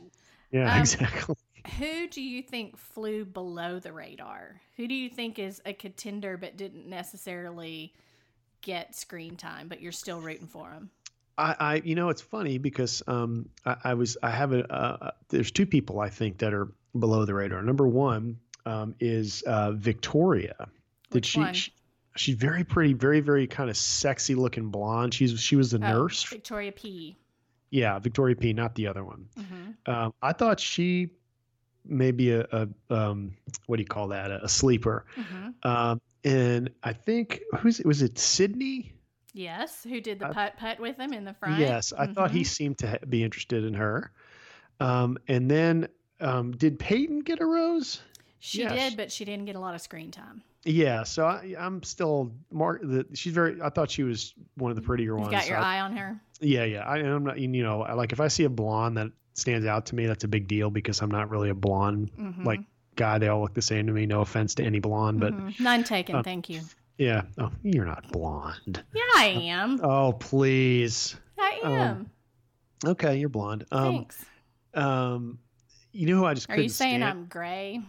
[0.52, 1.36] yeah, Um, exactly.
[1.78, 4.60] Who do you think flew below the radar?
[4.76, 7.92] Who do you think is a contender but didn't necessarily
[8.62, 10.90] get screen time, but you're still rooting for them?
[11.36, 15.10] I, I, you know, it's funny because um, I, I was, I have a, uh,
[15.28, 17.62] there's two people I think that are below the radar.
[17.62, 20.68] Number one um, is uh, Victoria.
[21.10, 21.54] Did Which she, one?
[21.54, 21.72] she?
[22.18, 25.14] She's very pretty, very, very kind of sexy looking blonde.
[25.14, 26.24] She's she was the Oh, nurse.
[26.24, 27.16] Victoria P.
[27.70, 29.28] Yeah, Victoria P, not the other one.
[29.36, 31.10] hmm Um, I thought she
[31.84, 34.30] may be a, a um, what do you call that?
[34.30, 35.04] A, a sleeper.
[35.14, 38.18] hmm Um, and I think who's was it?
[38.18, 38.92] Sydney.
[39.34, 41.60] Yes, who did the putt putt with him in the front?
[41.60, 42.46] Yes, I thought he Mhm.
[42.46, 44.10] seemed to be interested in her.
[44.80, 45.88] Um, and then
[46.20, 48.00] um, did Peyton get a rose?
[48.40, 48.72] She yes.
[48.72, 50.42] did, but she didn't get a lot of screen time.
[50.64, 52.82] Yeah, so I, I'm still mark.
[52.82, 53.60] The, she's very.
[53.62, 55.30] I thought she was one of the prettier ones.
[55.30, 56.20] got your I- eye on her.
[56.40, 56.80] Yeah, yeah.
[56.80, 57.38] I, I'm not.
[57.38, 60.24] You know, I- like if I see a blonde that stands out to me, that's
[60.24, 62.44] a big deal because I'm not really a blonde Mhm.
[62.44, 62.60] like
[62.96, 63.18] guy.
[63.18, 64.04] They all look the same to me.
[64.06, 65.60] No offense to any blonde, but Mhm.
[65.60, 66.16] none taken.
[66.16, 66.60] uh, thank you.
[66.98, 67.22] yeah.
[67.38, 68.82] Oh, you're not blonde.
[68.92, 69.80] Yeah, I am.
[69.82, 71.16] Oh, please.
[71.38, 72.10] I um, am.
[72.84, 73.64] Okay, you're blonde.
[73.70, 74.24] Um, Thanks.
[74.74, 75.38] um,
[75.92, 77.04] you know who I just Are you saying stand?
[77.04, 77.80] I'm gray?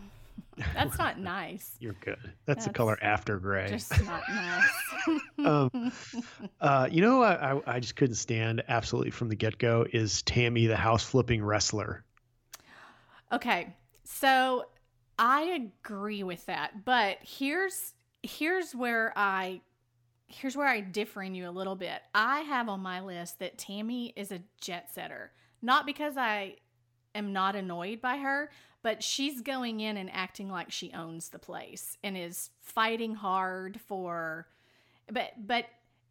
[0.74, 1.76] That's not nice.
[1.80, 2.18] You're good.
[2.46, 3.70] That's, the color after gray.
[3.70, 4.70] Just not nice.
[5.40, 5.92] Um,
[6.62, 10.22] uh, you know, I, I I just couldn't stand absolutely from the get go is
[10.24, 12.04] Tammy, the house flipping wrestler.
[13.32, 14.66] okay, so
[15.18, 19.62] I agree with that, but here's here's where I
[20.28, 22.02] here's where I differ in you a little bit.
[22.14, 26.58] I have on my list that Tammy is a jet setter, not because I
[27.16, 31.40] am not annoyed by her, but she's going in and acting like she owns the
[31.40, 34.48] place and is fighting hard for
[35.12, 35.66] but but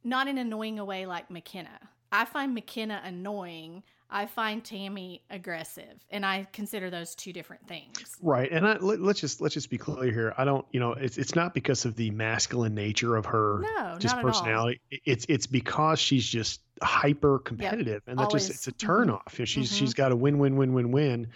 [0.04, 1.78] not in annoying a way like Mykenna.
[2.12, 3.82] I find Mykenna annoying.
[4.10, 8.16] I find Tammy aggressive, and I consider those two different things.
[8.22, 10.32] Right, and I, let, us just let's just be clear here.
[10.38, 13.96] I don't, you know, it's it's not because of the masculine nature of her No,
[13.98, 14.32] just not at all.
[14.32, 14.80] personality.
[15.04, 18.78] It's it's because she's just hyper competitive, and that just it's a Mhm.
[18.78, 19.34] turn off.
[19.34, 19.78] You know, She's Mhm.
[19.78, 21.28] she's got a win, win, win, win, win.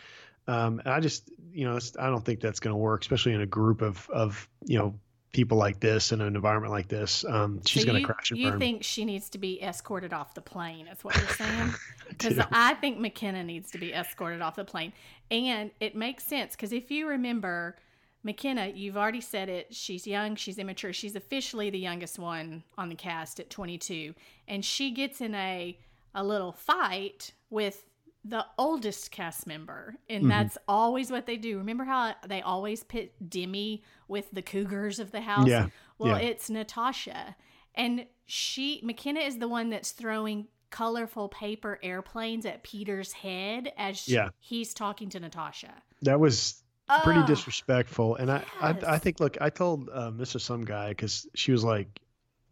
[0.48, 3.40] Um, and I just, you know, I don't think that's going to work, especially in
[3.40, 4.94] a group of of you know
[5.32, 7.24] people like this in an environment like this.
[7.24, 8.58] Um, she's so going to crash and you burn.
[8.58, 10.86] think she needs to be escorted off the plane?
[10.88, 11.74] Is what you're saying.
[12.08, 12.38] Because.
[12.52, 14.92] I think Mykenna needs to be escorted off the plane,
[15.30, 17.76] and it makes sense because if you remember.
[18.24, 19.74] Mykenna, you've already said it.
[19.74, 20.92] She's young, she's immature.
[20.92, 24.14] She's officially the youngest one on the cast at 22.
[24.46, 25.76] And she gets in a
[26.14, 27.84] a little fight with
[28.24, 29.96] the oldest cast member.
[30.08, 30.28] And Mhm.
[30.28, 31.58] that's always what they do.
[31.58, 35.48] Remember how they always pit Demi with the cougars of the house?
[35.48, 36.28] Yeah, Well, yeah.
[36.28, 37.34] it's Natasha.
[37.74, 43.98] And she Mykenna is the one that's throwing colorful paper airplanes at Peter's head as
[43.98, 44.28] she- Yeah.
[44.38, 45.82] he's talking to Natasha.
[46.02, 46.62] That was
[47.02, 48.16] pretty Oh, disrespectful.
[48.16, 50.40] And I, I, I think, look, I told uh, Mr.
[50.40, 52.00] Some Guy because she was like,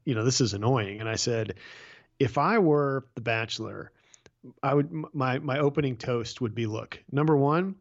[0.04, 1.00] you know, this is annoying.
[1.00, 1.54] And I said,
[2.18, 3.92] if I were the Bachelor,
[4.62, 7.74] I would my my opening toast would be, look, number one,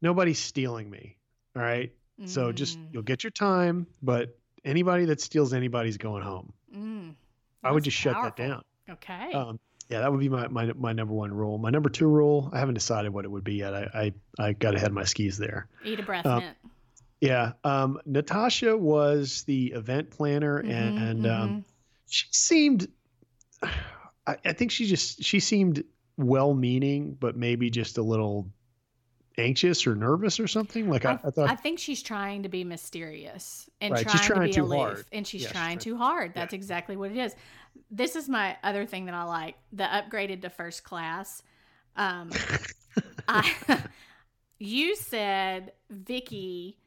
[0.00, 1.16] nobody's stealing me.
[1.56, 1.92] All right.
[2.24, 6.52] So just Mm, you'll get your time, but anybody that steals anybody's going home.
[6.74, 7.14] mm.
[7.62, 8.62] I would just shut that down.
[8.88, 9.32] Okay.
[9.32, 9.58] Um,
[9.90, 11.58] yeah, that would be my, my my number one rule.
[11.58, 13.74] My number two rule, I haven't decided what it would be yet.
[13.74, 15.68] I I, I got ahead of my skis there.
[15.84, 16.56] Eat a breath um, mint.
[17.20, 21.64] Yeah, um, Natasha was the event planner, and, Mhm, and um, mhm.
[22.08, 22.88] she seemed.
[23.62, 25.84] I, I think she just she seemed
[26.16, 28.46] well-meaning, but maybe just a little
[29.38, 30.88] anxious or nervous or something.
[30.88, 34.16] Like I, I, I, thought, I think she's trying to be mysterious and Right, trying,
[34.16, 35.04] she's trying to be too aloof, hard.
[35.12, 36.34] and she's Yeah, she's trying trying- too hard.
[36.34, 37.34] That's exactly what it is.
[37.90, 41.42] This is my other thing that I like: the upgraded to first class.
[41.96, 42.30] Um,
[43.28, 43.52] I,
[44.58, 46.78] you said Vicky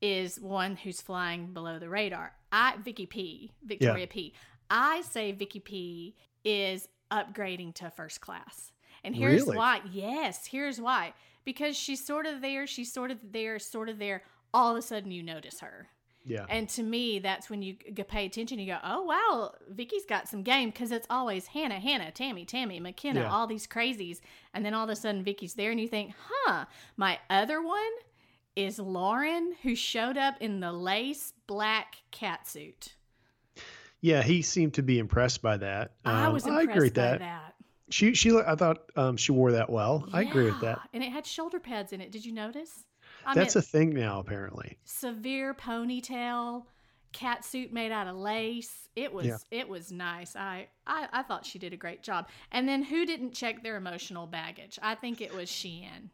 [0.00, 2.32] is one who's flying below the radar.
[2.50, 4.34] I Vicky P, Victoria P.
[4.68, 8.71] I say Vicky P is upgrading to first class.
[9.04, 9.56] And here's Really?
[9.56, 9.80] why.
[9.90, 11.12] Yes, here's why.
[11.44, 14.22] Because she's sort of there, she's sort of there, sort of there.
[14.54, 15.88] All of a sudden, you notice her.
[16.24, 17.74] yeah, And to me, that's when you
[18.06, 18.60] pay attention.
[18.60, 22.78] You go, oh, wow, Vicky's got some game because it's always Hannah, Hannah, Tammy, Tammy,
[22.80, 23.32] Mykenna, Yeah.
[23.32, 24.20] all these crazies.
[24.54, 27.90] And then all of a sudden, Vicky's there, and you think, huh, my other one
[28.54, 32.90] is Lauren, who showed up in the lace black catsuit.
[34.00, 34.22] yeah.
[34.22, 35.92] He seemed to be impressed by that.
[36.04, 37.18] I Um, was I impressed agree with by that.
[37.20, 37.51] that.
[37.92, 40.08] She she I thought um, she wore that well.
[40.12, 40.80] I agree with that.
[40.92, 42.10] And it had shoulder pads in it.
[42.10, 42.84] Did you notice?
[43.24, 44.78] I That's mean, a thing now, apparently.
[44.84, 46.64] severe ponytail,
[47.12, 48.88] cat suit made out of lace.
[48.96, 49.36] It was Yeah.
[49.50, 50.34] it was nice.
[50.36, 52.28] I, I I thought she did a great job.
[52.50, 54.78] And then who didn't check their emotional baggage?
[54.82, 56.10] I think it was Sheehan.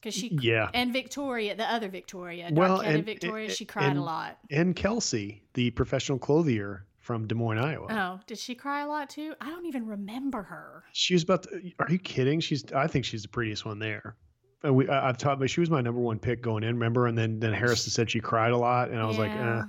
[0.00, 0.70] Cause she Yeah.
[0.74, 4.38] and Victoria, the other Victoria, Well, dark-headed and- Victoria, and- she cried and- a lot.
[4.48, 7.86] And Kelsey, the professional clothier from Des Moines, Iowa.
[7.90, 9.32] Oh, did she cry a lot too?
[9.40, 10.84] I don't even remember her.
[10.92, 12.38] She was about to, are you kidding?
[12.38, 14.14] She's, I think she's the prettiest one there.
[14.62, 17.06] And we, I, I've taught, but she was my number one pick going in, remember?
[17.06, 18.90] And then, then Harrison said she cried a lot.
[18.90, 19.60] And I was like, yeah.
[19.60, 19.62] eh.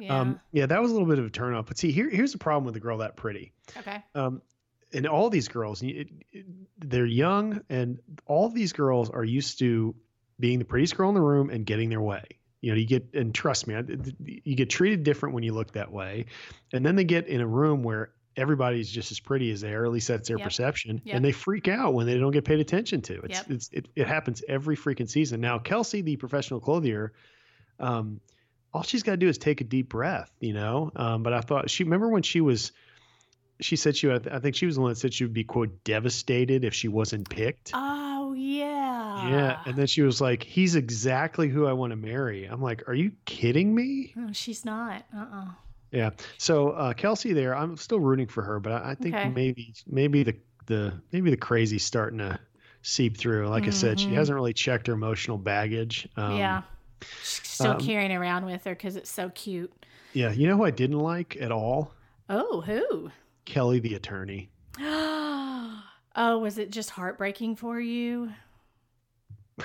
[0.00, 0.18] yeah.
[0.18, 1.66] Um, yeah, that was a little bit of a turn off.
[1.66, 3.52] But see, here, here's the problem with a girl that pretty.
[3.76, 4.02] okay.
[4.14, 4.40] Um,
[4.94, 6.46] and all these girls, it, it,
[6.78, 9.94] they're young, and all these girls are used to
[10.40, 12.24] being the prettiest girl in the room and getting their way.
[12.60, 13.84] You know, you get, and trust me, I-
[14.44, 16.26] you get treated different when you look that way.
[16.72, 19.84] And then they get in a room where everybody's just as pretty as they are,
[19.84, 20.44] at least that's their Yep.
[20.44, 21.16] perception, Yep.
[21.16, 23.20] and they freak out when they don't get paid attention to.
[23.22, 23.50] It's, Yep.
[23.50, 25.40] it's it, it happens every freaking season.
[25.40, 27.12] Now, Kelsey, the professional clothier,
[27.80, 28.20] um,
[28.72, 30.92] all she's got to do is take a deep breath, you know.
[30.94, 32.70] Um, but I thought she remember when she was,
[33.60, 35.42] she said she, I, I think she was the one that said she would be
[35.44, 37.72] quote devastated if she wasn't picked.
[37.74, 38.07] Oh
[38.56, 39.28] yeah.
[39.30, 42.88] yeah, and then she was like, "He's exactly who I want to marry." I'm like,
[42.88, 45.04] "Are you kidding me?" Oh, she's not.
[45.16, 45.44] Uh uh
[45.90, 46.10] Yeah.
[46.38, 49.28] So uh, Kelsey, there, I'm still rooting for her, but I, I think Okay.
[49.28, 52.38] maybe maybe the the maybe the crazy's starting to
[52.82, 53.48] seep through.
[53.48, 54.14] Like I said, she Mhm.
[54.14, 56.08] hasn't really checked her emotional baggage.
[56.16, 56.62] Um, yeah.
[57.22, 59.72] She's still um, carrying around with her because it's so cute.
[60.12, 60.32] Yeah.
[60.32, 61.92] You know who I didn't like at all?
[62.28, 63.10] Oh, who?
[63.44, 64.48] Kelly, the attorney.
[66.18, 68.30] oh, was it just heartbreaking for you?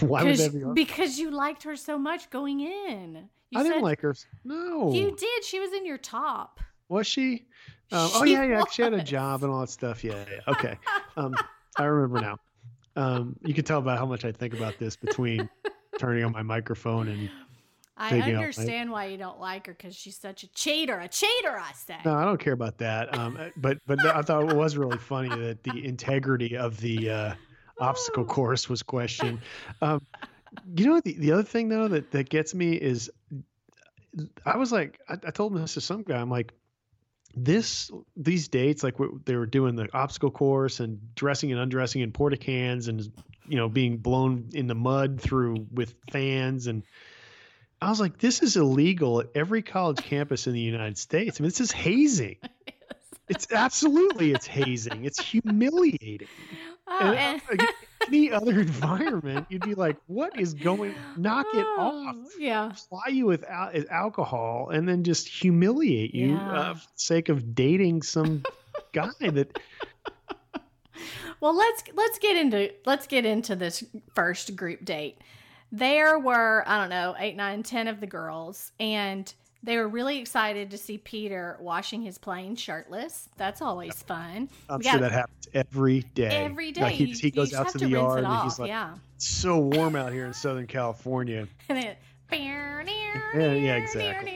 [0.00, 0.60] Why would that be?
[0.62, 0.74] hard?
[0.74, 3.28] Because you liked her so much going in.
[3.50, 4.14] You I didn't like her.
[4.44, 4.92] No.
[4.92, 5.44] You did.
[5.44, 6.60] She was in your top.
[6.88, 7.46] Was she?
[7.92, 8.62] Um, oh She yeah, yeah.
[8.70, 10.02] She had a job and all that stuff.
[10.02, 10.40] Yeah, yeah.
[10.48, 10.78] Okay.
[11.18, 11.34] Um,
[11.78, 12.36] I remember now.
[12.94, 15.48] Um, you can tell about how much I think about this between
[15.98, 17.30] turning on my microphone and
[17.96, 20.98] I understand why you don't like her because she's such a cheater.
[20.98, 21.96] A cheater, I say.
[22.04, 23.16] no, I don't care about that.
[23.16, 27.34] Um, but but I thought it was really funny that the integrity of the uh,
[27.80, 29.40] obstacle course was questioned.
[29.80, 30.02] Um,
[30.74, 33.10] you know, the, the other thing though that that gets me is,
[34.44, 36.52] I was like, I, I told this to some guy, I'm like,
[37.34, 42.02] this these dates, like what they were doing the obstacle course and dressing and undressing
[42.02, 43.10] in porta cans and
[43.48, 46.82] you know being blown in the mud through with fans and.
[47.82, 51.40] I was like, this is illegal at every college campus in the United States.
[51.40, 52.36] I mean, this is hazing.
[53.28, 55.04] It's absolutely it's hazing.
[55.04, 56.28] It's humiliating.
[56.86, 57.66] Oh, And, and- uh,
[58.06, 60.94] any other environment, you'd be like, "What is going?
[61.16, 62.14] Knock it off!
[62.16, 62.70] Oh, Yeah.
[62.88, 66.52] Fly you with al- alcohol, and then just humiliate you Yeah.
[66.52, 68.44] uh, for the sake of dating some
[68.92, 69.58] guy that."
[71.40, 73.82] Well, let's let's get into let's get into this
[74.14, 75.18] first group date.
[75.72, 80.18] There were I don't know eight, nine, ten of the girls, and They were really
[80.18, 83.28] excited to see Peter washing his plane shirtless.
[83.36, 84.48] That's always fun.
[84.68, 86.28] I'm We sure got- that happens every day.
[86.28, 86.82] Every day.
[86.82, 88.94] Like he, You- he goes out to the yard and he's like, yeah.
[89.16, 91.98] "It's so warm out here in Southern California." And it,
[92.32, 94.32] Yeah, yeah, exactly.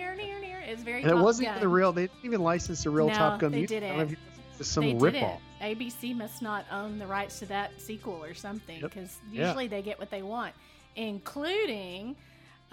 [0.67, 1.61] It's very And it wasn't even Gun.
[1.63, 1.93] the real.
[1.93, 3.51] They didn't even license the real No, Top Gun.
[3.53, 3.83] they music.
[3.83, 4.13] I don't know didn't.
[4.13, 5.39] if you- It's just some they ripoff.
[5.61, 5.91] didn't.
[5.91, 8.91] ABC must not own the rights to that sequel or something Yep.
[8.91, 9.47] because Yeah.
[9.47, 10.55] usually they get what they want,
[10.97, 12.17] including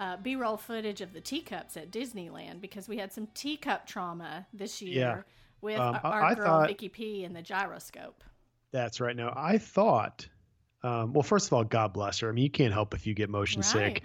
[0.00, 4.80] uh, B-roll footage of the teacups at Disneyland because we had some teacup trauma this
[4.80, 5.22] year Yeah.
[5.60, 8.22] with Um, our, our girl thought- Vicky P and the gyroscope.
[8.70, 9.16] That's right.
[9.16, 10.28] Now I thought.
[10.84, 12.28] Um, well, first of all, God bless her.
[12.28, 13.66] I mean, you can't help if you get motion Right.
[13.96, 14.02] sick.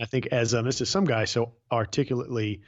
[0.00, 2.62] I think as um, this is some guy so articulately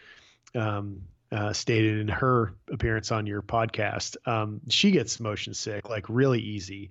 [0.55, 6.07] um, uh, stated in her appearance on your podcast, um, she gets motion sick like
[6.09, 6.90] really easy,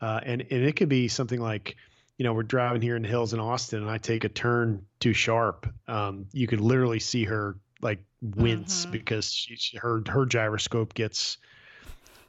[0.00, 1.76] uh, and and it could be something like,
[2.18, 4.84] you know, we're driving here in the hills in Austin, and I take a turn
[5.00, 5.66] too sharp.
[5.88, 8.90] Um, you could literally see her like wince Mhm.
[8.92, 11.38] because she, she her her gyroscope gets.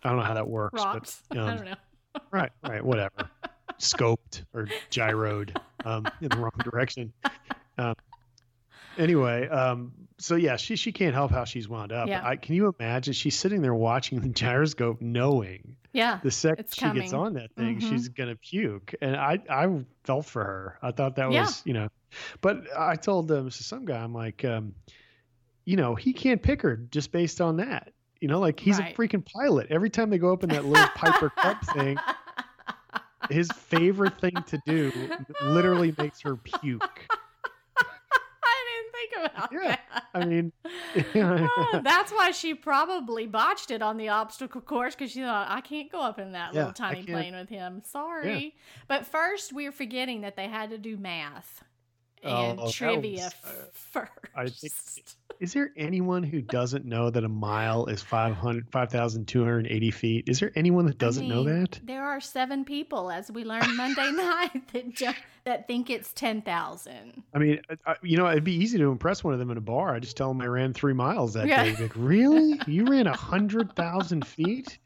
[0.04, 1.21] I don't know how that works, Rocks.
[1.30, 1.76] but I um, don't know.
[2.32, 3.30] right, right, whatever,
[3.80, 7.13] scoped or gyroed um, in the wrong direction.
[7.78, 7.93] Um,
[8.97, 12.08] anyway, um, so yeah, she she can't help how she's wound up.
[12.08, 12.21] Yeah.
[12.25, 13.13] I, can you imagine?
[13.13, 16.19] She's sitting there watching the gyroscope, knowing Yeah.
[16.23, 17.89] the second she gets on that thing, Mhm.
[17.89, 18.95] she's gonna puke.
[19.01, 20.79] And I I felt for her.
[20.81, 21.41] I thought that Yeah.
[21.41, 21.89] was you know,
[22.41, 24.73] but I told um, some guy, I'm like, um,
[25.65, 27.91] you know, he can't pick her just based on that.
[28.21, 28.93] You know, like he's Right.
[28.93, 29.67] a freaking pilot.
[29.69, 31.97] Every time they go up in that little Piper Cub thing,
[33.29, 34.91] his favorite thing to do
[35.41, 37.08] literally makes her puke.
[38.95, 40.03] I think about Yeah, that.
[40.13, 40.51] I mean,
[41.38, 45.62] Oh, that's why she probably botched it on the obstacle course because she thought I
[45.62, 47.81] can't go up in that Yeah, little tiny plane with him.
[47.84, 48.55] Sorry,
[48.88, 51.63] but first we are forgetting that they had to do math
[52.26, 55.12] and Oh, trivia was, uh, first.
[55.42, 60.30] Is there anyone who doesn't know that a mile is 500 5,280 feet?
[60.30, 61.78] Is there anyone that doesn't I know that?
[61.84, 65.12] There are seven people, as we learned Monday night, that ju-
[65.44, 67.22] that think it's ten thousand.
[67.34, 69.62] I mean, I, you know, it'd be easy to impress one of them in a
[69.62, 69.94] bar.
[69.94, 71.64] I just tell them I ran three miles that Yeah.
[71.66, 71.76] day.
[71.84, 72.58] Like, really?
[72.66, 74.80] You ran a hundred thousand feet?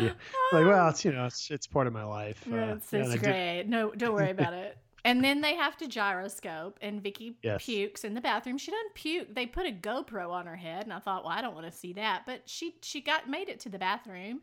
[0.00, 0.10] Yeah.
[0.52, 2.44] Like, well, it's you know, it's it's part of my life.
[2.50, 3.64] Uh, It's, it's great.
[3.68, 4.76] No, don't worry about it.
[5.06, 7.64] And then they have to gyroscope, and Vicky Yes.
[7.64, 8.58] pukes in the bathroom.
[8.58, 9.34] She doesn't puke.
[9.34, 11.72] They put a GoPro on her head, and I thought, well, I don't want to
[11.72, 12.24] see that.
[12.26, 14.40] But she she got made it to the bathroom,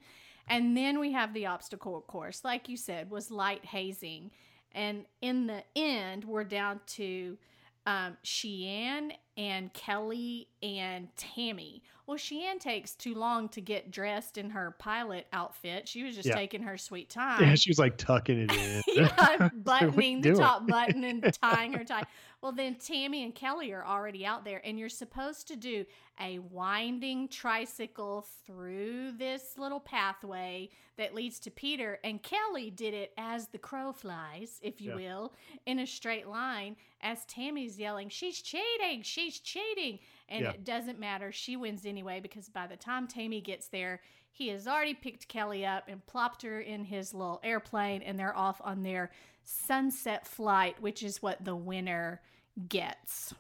[0.48, 4.32] and then we have the obstacle course, like you said, was light hazing,
[4.74, 7.38] and in the end, we're down to
[7.86, 11.82] um, Shiann and Kelley and Tammy.
[12.06, 15.88] Well, Shiann takes too long to get dressed in her pilot outfit.
[15.88, 16.36] She was just Yeah.
[16.36, 17.42] taking her sweet time.
[17.42, 18.84] Yeah, she was like tucking it in.
[18.94, 20.40] yeah, buttoning the doing?
[20.42, 22.04] top button and tying her tie.
[22.42, 25.86] Well, then Tammy and Kelley are already out there, and you're supposed to do
[26.20, 32.00] a winding tricycle through this little pathway that leads to Peter.
[32.04, 34.96] And Kelley did it as the crow flies, if you Yeah.
[34.96, 35.34] will,
[35.66, 39.02] in a straight line, as Tammy's yelling, She's cheating!
[39.24, 40.00] She's cheating!
[40.30, 40.52] And Yeah.
[40.52, 41.32] it doesn't matter.
[41.32, 45.66] She wins anyway because by the time Tammy gets there, he has already picked Kelley
[45.66, 49.12] up and plopped her in his little airplane, and they're off on their
[49.44, 52.22] sunset flight, which is what the winner
[52.68, 53.34] gets.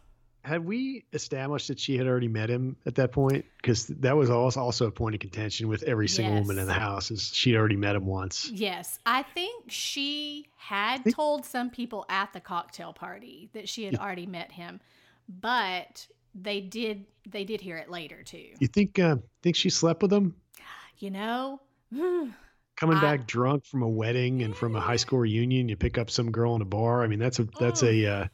[0.43, 3.46] Had we established that she had already met him at that point?
[3.58, 6.74] Because that was also also a point of contention with every single woman in the
[6.74, 8.50] house is she'd already met him once.
[8.50, 13.86] Yes, I think she had think- told some people at the cocktail party that she
[13.86, 14.02] had Yeah.
[14.04, 14.82] already met him,
[15.28, 18.50] but they did they did hear it later too.
[18.60, 20.36] You think uh, think she slept with him?
[21.00, 25.70] You know, Coming I- back drunk from a wedding and from a high school reunion,
[25.70, 27.04] you pick up some girl in a bar.
[27.04, 28.28] I mean, that's a that's a uh,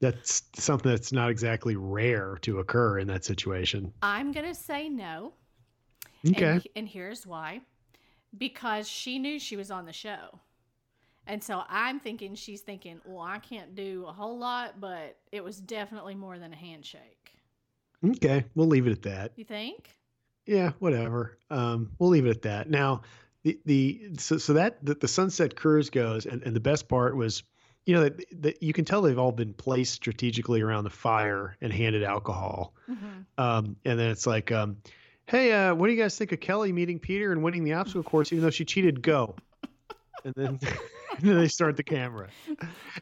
[0.00, 3.92] that's something that's not exactly rare to occur in that situation.
[4.02, 5.34] I'm gonna say no.
[6.28, 6.44] Okay.
[6.44, 7.60] And, and here's why.
[8.36, 10.40] Because she knew she was on the show.
[11.26, 15.42] And so I'm thinking she's thinking, well, I can't do a whole lot, but it
[15.42, 17.32] was definitely more than a handshake.
[18.04, 18.44] Okay.
[18.54, 19.32] We'll leave it at that.
[19.36, 19.90] You think?
[20.46, 21.38] Yeah, whatever.
[21.50, 22.70] Um, we'll leave it at that.
[22.70, 23.02] Now,
[23.42, 27.16] the the so, so that the, the Sunset Cruise goes, and, and the best part
[27.16, 27.42] was,
[27.84, 31.56] you know, that, that you can tell they've all been placed strategically around the fire
[31.60, 32.74] and handed alcohol.
[32.88, 33.06] Mm-hmm.
[33.38, 34.76] Um, and then it's like, um,
[35.26, 38.04] hey, uh, what do you guys think of Kelley meeting Peter and winning the obstacle
[38.04, 39.02] course, even though she cheated?
[39.02, 39.34] Go.
[40.24, 40.60] And then,
[41.20, 42.28] then they start the camera,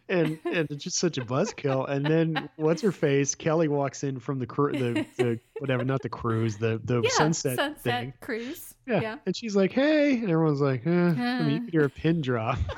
[0.09, 1.89] and and it's just such a buzzkill.
[1.89, 3.35] And then what's her face?
[3.35, 7.11] Kelley walks in from the cru- the, the whatever, not the cruise, the the Yeah,
[7.11, 8.13] sunset, sunset thing.
[8.21, 8.75] cruise.
[8.87, 9.01] Yeah.
[9.01, 9.17] yeah.
[9.27, 10.91] and she's like, hey, and everyone's like, eh.
[10.91, 12.59] I mean, you could hear a pin drop.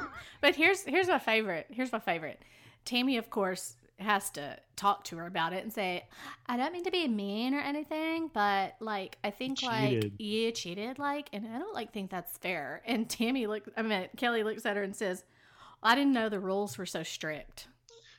[0.43, 1.67] But here's here's my favorite.
[1.71, 2.41] Here's my favorite.
[2.85, 6.05] Tammy, of course, has to talk to her about it and say,
[6.47, 10.99] I don't mean to be mean or anything, but like I think like you cheated,
[10.99, 12.83] like, and I don't like think that's fair.
[12.87, 15.25] And Tammy looks I mean Kelley looks at her and says,
[15.83, 17.69] I didn't know the rules were so strict.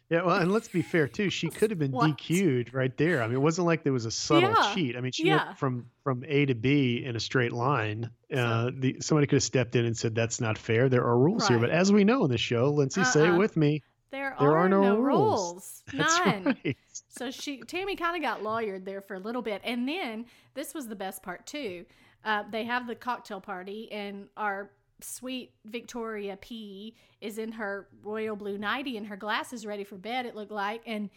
[0.10, 1.30] Yeah, well, and let's be fair too.
[1.30, 2.18] She could have been What?
[2.18, 3.22] DQ'd right there.
[3.22, 4.96] I mean, it wasn't like there was a subtle Yeah, cheat.
[4.96, 5.48] I mean, she yeah.
[5.48, 8.10] went from from A to B in a straight line.
[8.34, 10.88] Uh, the somebody could have stepped in and said that's not fair.
[10.88, 11.60] There are rules here.
[11.60, 13.38] But as we know in this show, Lincee, say it Uh-uh.
[13.38, 13.84] with me.
[14.10, 15.84] There, There are, are no no, rules.
[15.92, 16.10] rules.
[16.26, 16.58] None.
[16.64, 16.78] right.
[17.10, 20.74] So she Tammy kind of got lawyered there for a little bit, and then this
[20.74, 21.86] was the best part too.
[22.24, 24.72] Uh, they have the cocktail party, and our
[25.02, 30.26] sweet Victoria P is in her royal blue nightie and her glasses ready for bed.
[30.26, 31.10] It looked like, and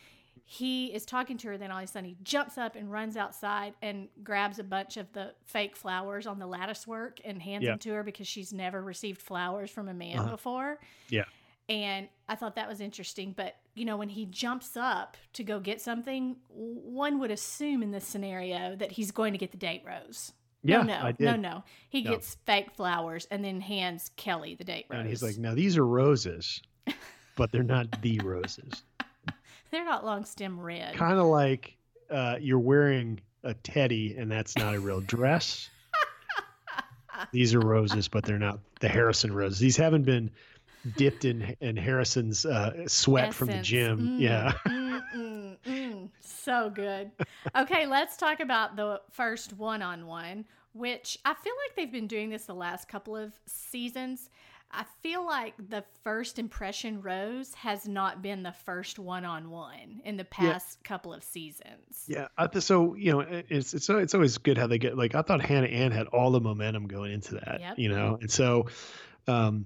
[0.45, 1.59] he is talking to her.
[1.59, 4.97] Then all of a sudden, he jumps up and runs outside and grabs a bunch
[4.97, 7.71] of the fake flowers on the lattice work and hands Yeah.
[7.71, 10.31] them to her because she's never received flowers from a man Uh-huh.
[10.31, 10.79] before.
[11.09, 11.25] Yeah.
[11.69, 13.33] And I thought that was interesting.
[13.33, 17.93] But, you know, when he jumps up to go get something, one would assume in
[17.93, 20.33] this scenario that he's going to get the date rose.
[20.63, 21.65] Yeah, no, no, no, no.
[21.89, 22.11] He No.
[22.13, 25.01] gets fake flowers and then hands Kelley the date rose.
[25.01, 26.61] And he's like, now these are roses,
[27.37, 28.83] but they're not the roses.
[29.71, 30.95] they're not long stem red.
[30.95, 31.77] Kind of like
[32.11, 35.71] uh, you're wearing a teddy and that's not a real dress.
[37.33, 39.59] these are roses, but they're not the Harrison roses.
[39.59, 40.31] These haven't been
[40.97, 44.19] dipped in in Harrison's uh, sweat from the gym.
[44.19, 44.53] Mm, Yeah.
[46.43, 47.11] So good.
[47.57, 52.07] Okay, let's talk about the first one on one, which I feel like they've been
[52.07, 54.31] doing this the last couple of seasons.
[54.73, 60.01] I feel like the first impression rose has not been the first one on one
[60.05, 62.05] in the past couple of seasons.
[62.07, 62.29] Yeah,
[62.61, 65.67] so you know, it's it's it's always good how they get like I thought Hannah
[65.67, 67.79] Ann had all the momentum going into that, Yep.
[67.79, 68.67] you know, and so
[69.27, 69.65] um,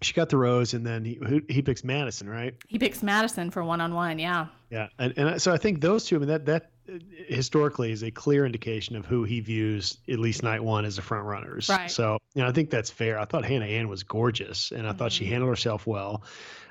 [0.00, 1.18] she got the rose, and then he
[1.48, 2.54] he picks Madison, right?
[2.68, 4.18] He picks Madison for one on one.
[4.18, 4.46] Yeah.
[4.70, 8.02] Yeah, and and so I think those two, I mean that that uh, historically is
[8.02, 11.68] a clear indication of who he views at least night one as the front runners.
[11.68, 11.90] Right.
[11.90, 13.18] So you know, I think that's fair.
[13.18, 15.28] I thought Hannah Ann was gorgeous, and I thought she Mhm.
[15.30, 16.22] handled herself well.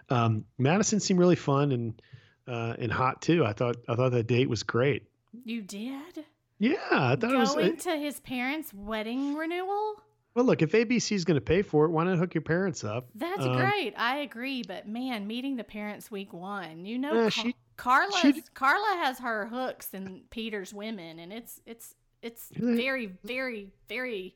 [0.10, 2.02] Um, Madison seemed really fun and
[2.48, 3.44] uh, and hot too.
[3.46, 5.04] I thought I thought that date was great.
[5.44, 6.24] You did?
[6.60, 7.54] Yeah, I thought it was.
[7.56, 10.02] Going to his parents' wedding renewal?
[10.38, 12.84] Well, look, if ABC is going to pay for it, why not hook your parents
[12.84, 13.08] up?
[13.16, 13.96] That's Um, great.
[13.98, 18.98] I agree, but man, meeting the parents week one, you know, she- Carla she- Carla
[19.04, 24.36] has her hooks and Peter's women, and it's it's it's very very very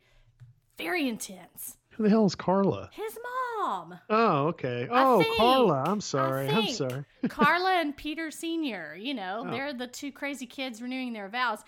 [0.76, 1.78] very intense.
[1.92, 2.90] Who the hell is Carla?
[2.94, 3.16] His
[3.60, 4.88] mom, Oh, okay.
[4.90, 5.84] Oh, think- Carla.
[5.86, 6.50] I'm sorry.
[6.50, 7.06] I'm sorry.
[7.30, 8.96] Carla and Peter Senior.
[9.00, 9.52] You know, Oh.
[9.52, 11.60] they're the two crazy kids renewing their vows.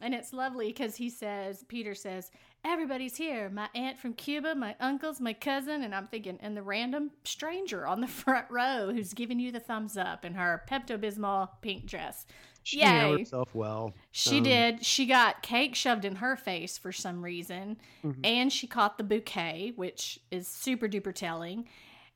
[0.00, 2.30] And it's lovely because he says, Peter says,
[2.66, 3.48] everybody's here.
[3.48, 5.82] My aunt from Cuba, my uncles, my cousin.
[5.82, 9.60] And I'm thinking, and the random stranger on the front row who's giving you the
[9.60, 12.26] thumbs up in her Pepto Bismol pink dress.
[12.62, 13.18] She Yay.
[13.18, 13.94] herself well.
[14.10, 14.84] She Um, did.
[14.84, 17.76] She got cake shoved in her face for some reason.
[18.02, 18.26] Mhm.
[18.26, 21.68] And she caught the bouquet, which is super duper telling.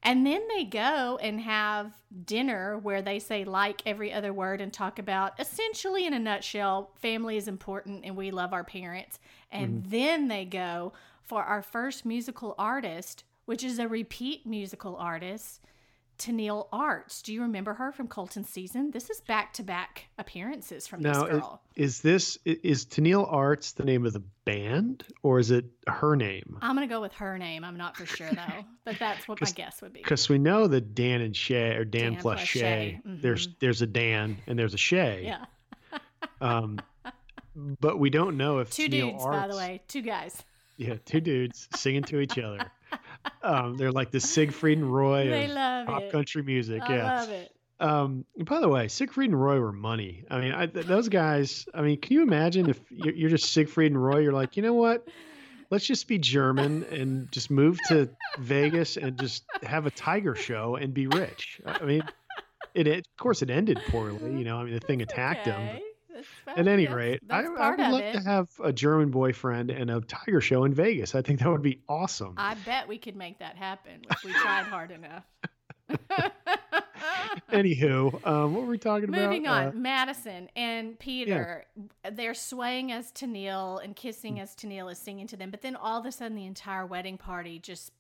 [0.03, 1.93] And then they go and have
[2.25, 6.91] dinner where they say like every other word and talk about essentially in a nutshell,
[6.97, 9.19] family is important and we love our parents.
[9.53, 9.91] And mm-hmm.
[9.91, 15.61] then they go for our first musical artist, which is a repeat musical artist,
[16.21, 17.23] Tenille Arts.
[17.23, 18.91] Do you remember her from Colton season?
[18.91, 21.63] This is back to back appearances from Now, this girl.
[21.77, 26.59] Is this is Tenille Arts the name of the band or is it her name?
[26.61, 27.65] I'm gonna go with her name.
[27.65, 30.01] I'm not for sure though, but that's what my guess would be.
[30.01, 32.61] Because we know that Dan and Shay or Dan, Dan plus, plus Shay.
[32.61, 33.55] Shay, There's mhm.
[33.61, 35.23] there's a Dan and there's a Shay.
[35.25, 35.47] Yeah,
[36.43, 36.79] Um,
[37.81, 40.45] but we don't know if two Tenille dudes, Arts, by the way, two guys.
[40.77, 42.59] Yeah, two dudes singing to each other.
[43.43, 46.13] Um, they're like the Siegfried and Roy They of love pop it.
[46.13, 46.83] country music.
[46.83, 47.21] I yeah.
[47.21, 47.53] love it.
[47.81, 50.25] Um, by the way, Siegfried and Roy were money.
[50.31, 51.67] I mean, I, th- those guys.
[51.73, 54.19] I mean, can you imagine if you're, you're just Siegfried and Roy?
[54.19, 55.09] You're like, you know what?
[55.71, 60.77] Let's just be German and just move to Vegas and just have a tiger show
[60.77, 61.61] and be rich.
[61.65, 62.03] I mean,
[62.75, 64.37] it, it of course it ended poorly.
[64.37, 65.55] You know, I mean, the thing attacked him.
[65.55, 65.73] Okay.
[65.73, 65.85] That's
[66.57, 68.13] At any That's- rate, I, that's I would love it.
[68.15, 71.15] to have a German boyfriend and a tiger show in Vegas.
[71.15, 72.35] I think that would be awesome.
[72.37, 75.25] I bet we could make that happen if we tried hard enough.
[77.51, 79.23] Anywho, um, what were we talking about?
[79.23, 81.65] Moving on, Uh, Madison and Peter,
[82.13, 85.51] they're swaying as Tenille and kissing as Tenille is singing to them.
[85.51, 87.93] But then all of a sudden, the entire wedding party just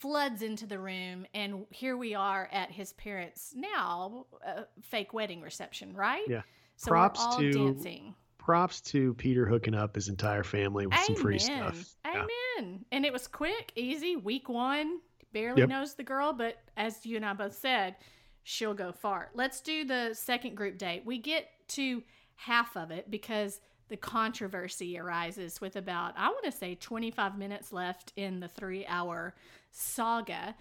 [0.00, 5.40] floods into the room, and here we are at his parents' now uh, fake wedding
[5.40, 6.24] reception, right?
[6.28, 6.42] Yeah.
[6.82, 8.12] So Props to- dancing.
[8.38, 11.72] props to Peter hooking up his entire family with some free Amen.
[11.74, 11.94] stuff.
[12.04, 12.26] Yeah.
[12.58, 12.84] Amen.
[12.90, 14.16] And it was quick, easy.
[14.16, 14.98] Week one,
[15.32, 15.68] barely Yep.
[15.68, 17.94] knows the girl, but as you and I both said,
[18.42, 19.30] she'll go far.
[19.32, 21.04] Let's do the second group date.
[21.06, 22.02] We get to
[22.34, 27.72] half of it because the controversy arises with about, I want to say, 25 minutes
[27.72, 29.36] left in the three hour
[29.70, 30.56] saga.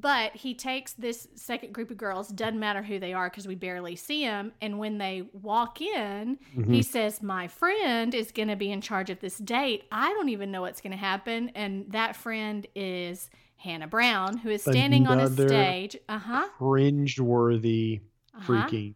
[0.00, 3.54] But he takes this second group of girls, doesn't matter who they are because we
[3.54, 4.52] barely see them.
[4.62, 6.72] And when they walk in, Mm-hmm.
[6.72, 9.84] he says, My friend is going to be in charge of this date.
[9.92, 11.50] I don't even know what's going to happen.
[11.54, 15.96] And that friend is Hannah Brown, who is standing on a stage.
[16.08, 16.48] Uh huh.
[16.56, 18.00] Cringe-worthy,
[18.34, 18.52] Uh-huh.
[18.52, 18.94] freaking,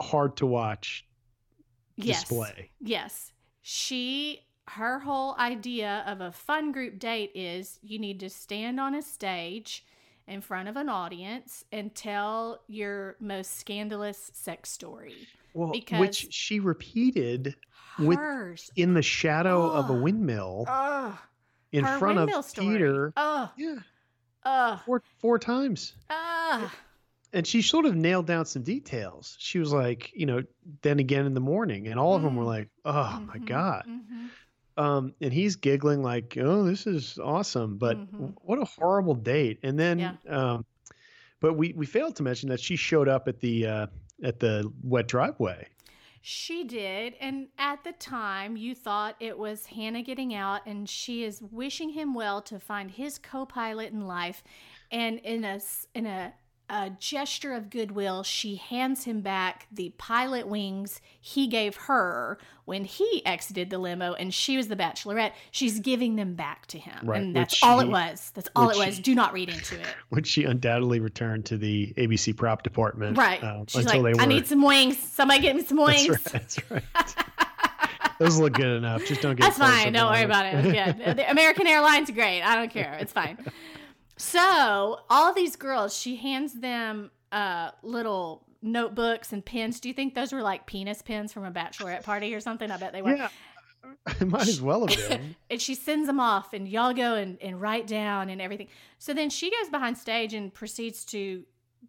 [0.00, 1.06] hard to watch
[1.96, 2.20] Yes.
[2.20, 2.70] display.
[2.80, 3.32] Yes.
[3.62, 4.40] She
[4.74, 9.02] her whole idea of a fun group date is you need to stand on a
[9.02, 9.84] stage
[10.28, 15.14] in front of an audience and tell your most scandalous sex story.
[15.54, 17.56] Well, Because- which she repeated
[17.98, 18.70] With- Hers.
[18.76, 21.18] in the shadow of a windmill Ugh.
[21.72, 22.68] in her front windmill of story.
[22.68, 23.12] Peter.
[23.16, 23.48] Ugh.
[23.56, 23.76] Yeah,
[24.44, 24.80] Ugh.
[24.86, 25.94] four four times.
[26.08, 26.70] Ugh.
[27.32, 29.36] and she sort of nailed down some details.
[29.38, 30.42] She was like, you know,
[30.82, 32.46] then again in the morning, and all of them were Mm.
[32.58, 33.84] like, oh my Mhm, god.
[33.88, 34.19] mhm.
[34.76, 38.34] Um, and he's giggling like, oh, this is awesome, but Mhm.
[38.42, 39.58] what a horrible date.
[39.62, 40.16] And then, Yeah.
[40.28, 40.64] um,
[41.40, 43.86] but we we failed to mention that she showed up at the uh,
[44.22, 45.66] at the wet driveway.
[46.22, 47.14] She did.
[47.18, 51.90] And at the time, you thought it was Hannah getting out, and she is wishing
[51.90, 54.44] him well to find his co pilot in life.
[54.90, 55.60] And in a
[55.94, 56.34] in a,
[56.70, 62.84] a gesture of goodwill, she hands him back the pilot wings he gave her when
[62.84, 65.32] he exited the limo and she was the bachelorette.
[65.50, 66.94] She's giving them back to him.
[67.02, 68.30] Right, And that's all it was.
[68.34, 68.96] That's all it was.
[68.96, 69.86] she- Do not read into it.
[70.10, 73.42] Which she undoubtedly returned to the ABC prop department, Right.
[73.42, 74.96] uh, She's until like, they I need some wings.
[74.98, 76.08] Somebody get me some that's wings.
[76.10, 76.32] right.
[76.32, 76.84] That's right.
[78.20, 79.06] Those look good enough.
[79.06, 79.44] Just don't get.
[79.44, 79.94] That's fine.
[79.94, 80.74] Don't worry about it.
[80.74, 82.42] Yeah, the American Airlines great.
[82.42, 82.96] I don't care.
[83.00, 83.38] It's fine.
[84.20, 89.80] So all these girls, she hands them uh, little notebooks and pens.
[89.80, 92.70] Do you think those were like penis pens from a bachelorette party or something?
[92.70, 93.16] I bet they were.
[93.16, 93.28] yeah,
[94.20, 95.36] it might as well have been.
[95.50, 98.68] And she sends them off, and y'all go and, and write down and everything.
[98.98, 101.44] So then she goes behind stage and proceeds to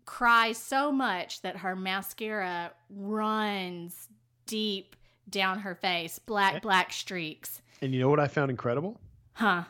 [0.06, 4.08] cry so much that her mascara runs
[4.46, 4.96] deep
[5.30, 7.62] down her face, black, black streaks.
[7.82, 9.00] And you know what I found incredible?
[9.34, 9.64] Huh.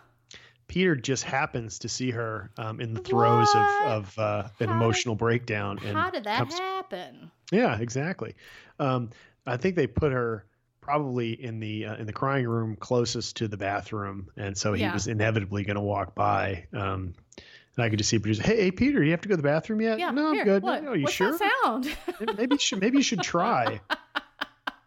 [0.72, 3.86] Peter just happens to see her um, in the throes What?
[3.88, 5.80] of, of uh, an How emotional breakdown.
[5.86, 7.30] And How did that comes- happen?
[7.52, 8.36] Yeah, exactly.
[8.80, 9.10] Um,
[9.46, 10.46] I think they put her
[10.80, 14.82] probably in the uh, in the crying room closest to the bathroom, and so he
[14.84, 14.94] Yeah.
[14.94, 16.68] was inevitably going to walk by.
[16.72, 17.16] Um,
[17.76, 19.44] and I could just see producer, hey, hey, Peter, you have to go to the
[19.48, 20.00] bathroom yet?
[20.00, 20.64] Yeah, no, I'm here, good.
[20.64, 20.84] What?
[20.86, 21.38] No, you What's sure?
[21.38, 21.90] that sound?
[22.38, 23.82] maybe you should maybe you should try.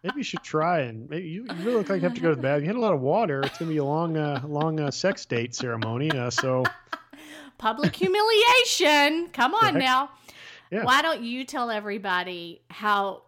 [0.05, 2.29] Maybe you should try and maybe you, you really look like you have to go
[2.29, 2.63] to the bathroom.
[2.63, 3.41] You had a lot of water.
[3.41, 6.11] It's gonna be a long, uh, long uh, sex date ceremony.
[6.11, 6.63] Uh, so
[7.57, 9.29] Public humiliation.
[9.29, 9.77] Come on Correct.
[9.77, 10.11] now.
[10.71, 10.83] Yeah.
[10.83, 13.23] Why don't you tell everybody how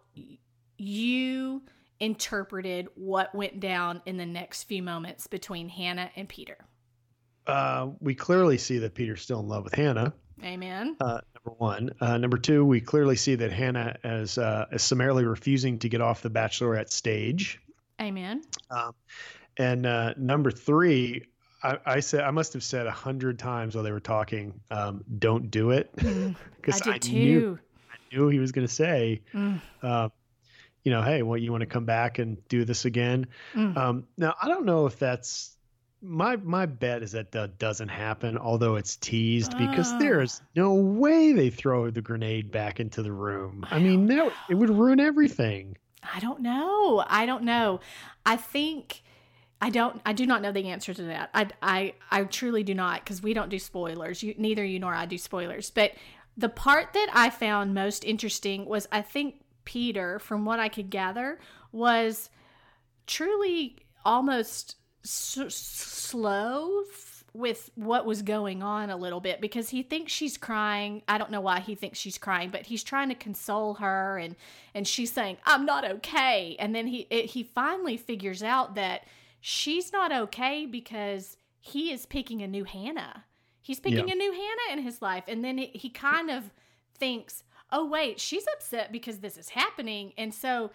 [0.76, 1.62] you
[1.98, 6.58] interpreted what went down in the next few moments between Hannah and Peter?
[7.48, 10.12] uh, we clearly see that Peter's still in love with Hannah.
[10.44, 10.96] Amen.
[11.00, 11.90] Uh, number one.
[12.00, 16.00] Uh, number two, we clearly see that Hannah is, uh, is summarily refusing to get
[16.00, 17.60] off the Bachelorette stage.
[18.00, 18.42] Amen.
[19.56, 21.24] And uh, number three,
[21.62, 25.04] I, I said I must have said a hundred times while they were talking, um,
[25.18, 27.58] "Don't do it," Mm, I because did I, knew
[28.12, 30.08] knew he was going to say, Mm, uh,
[30.84, 33.26] you know, hey, well, you want to come back and do this again?
[33.54, 33.76] mm.
[33.76, 35.56] Um, now, I don't know if that's
[36.00, 39.98] my my bet is that that doesn't happen, although it's teased because Ah.
[39.98, 43.66] there's no way they throw the grenade back into the room.
[43.70, 45.76] I mean, that it would ruin everything.
[46.14, 47.04] I don't know.
[47.06, 47.80] I don't know.
[48.24, 49.02] I think
[49.60, 50.00] I don't.
[50.06, 51.30] I do not know the answer to that.
[51.34, 54.22] I I I truly do not because we don't do spoilers.
[54.22, 55.70] You neither you nor I do spoilers.
[55.70, 55.92] But
[56.36, 60.88] the part that I found most interesting was I think Peter, from what I could
[60.90, 61.40] gather,
[61.72, 62.30] was
[63.06, 69.82] truly almost s- slow f- with what was going on a little bit because he
[69.82, 71.02] thinks she's crying.
[71.06, 74.34] I don't know why he thinks she's crying, but he's trying to console her and
[74.74, 79.02] and she's saying, "I'm not okay." And then he it, he finally figures out that
[79.40, 83.24] she's not okay because he is picking a new Hannah.
[83.60, 84.14] He's picking Yeah.
[84.14, 86.50] a new Hannah in his life and then it, he kind of
[86.96, 90.70] thinks, "Oh wait, she's upset because this is happening." And so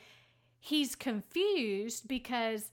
[0.60, 2.70] he's confused because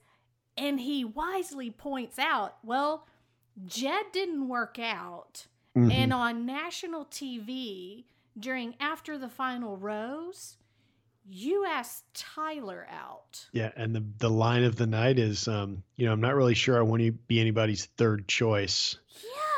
[0.60, 3.06] and he wisely points out, well,
[3.66, 5.46] Jed didn't work out.
[5.76, 5.92] Mhm.
[5.92, 8.04] And on national TV
[8.38, 10.56] during after the final rose,
[11.28, 13.46] you asked Tyler out.
[13.52, 16.54] yeah, and the the line of the night is, um, you know, I'm not really
[16.54, 18.96] sure I want to be anybody's third choice,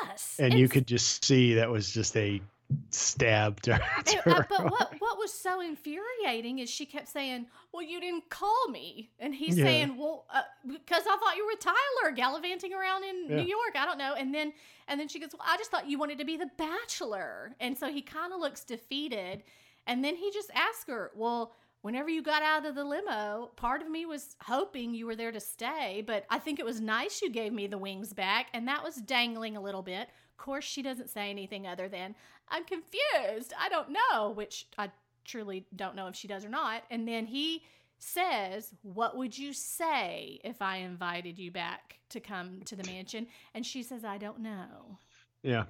[0.04, 0.36] Yes.
[0.38, 2.42] and you could just see that was just a
[2.90, 3.80] stabbed her.
[4.26, 8.68] Uh, but what what was so infuriating is she kept saying, "Well, you didn't call
[8.68, 9.64] me," and he's Yeah.
[9.64, 13.36] saying, "Well, uh, because I thought you were Tyler gallivanting around in Yeah.
[13.36, 13.74] New York.
[13.76, 14.52] I don't know." And then
[14.88, 17.76] and then she goes, "Well, I just thought you wanted to be the Bachelor," and
[17.76, 19.42] so he kind of looks defeated,
[19.86, 23.82] and then he just asks her, "Well." Whenever you got out of the limo, part
[23.82, 27.20] of me was hoping you were there to stay, but I think it was nice
[27.20, 30.02] you gave me the wings back, and that was dangling a little bit.
[30.30, 32.14] Of course, she doesn't say anything other than,
[32.52, 33.52] I'm confused.
[33.58, 34.90] I don't know, which I
[35.24, 36.82] truly don't know if she does or not.
[36.90, 37.62] And then he
[37.98, 43.26] says, What would you say if I invited you back to come to the mansion?
[43.54, 44.98] And she says, I don't know.
[45.42, 45.64] yeah.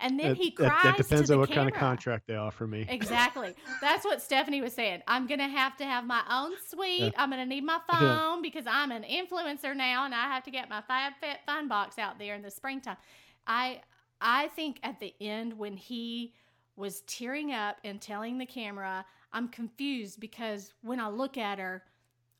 [0.00, 0.82] And then That- he that, cries.
[0.82, 2.86] that depends to the on what kind of contract they offer me.
[2.88, 3.54] Exactly.
[3.82, 5.02] That's what Stephanie was saying.
[5.06, 7.00] I'm going to have to have my own suite.
[7.02, 7.10] Yeah.
[7.18, 8.16] I'm going to need my Yeah.
[8.18, 11.68] phone because I'm an influencer now and I have to get my Fab Fit Fun
[11.68, 12.96] box out there in the springtime.
[13.46, 13.82] I
[14.24, 16.32] I think at the end when he
[16.76, 21.84] was tearing up and telling the camera, I'm confused because when I look at her,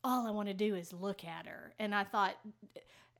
[0.02, 1.72] all I want to do is look at her.
[1.78, 2.34] And I thought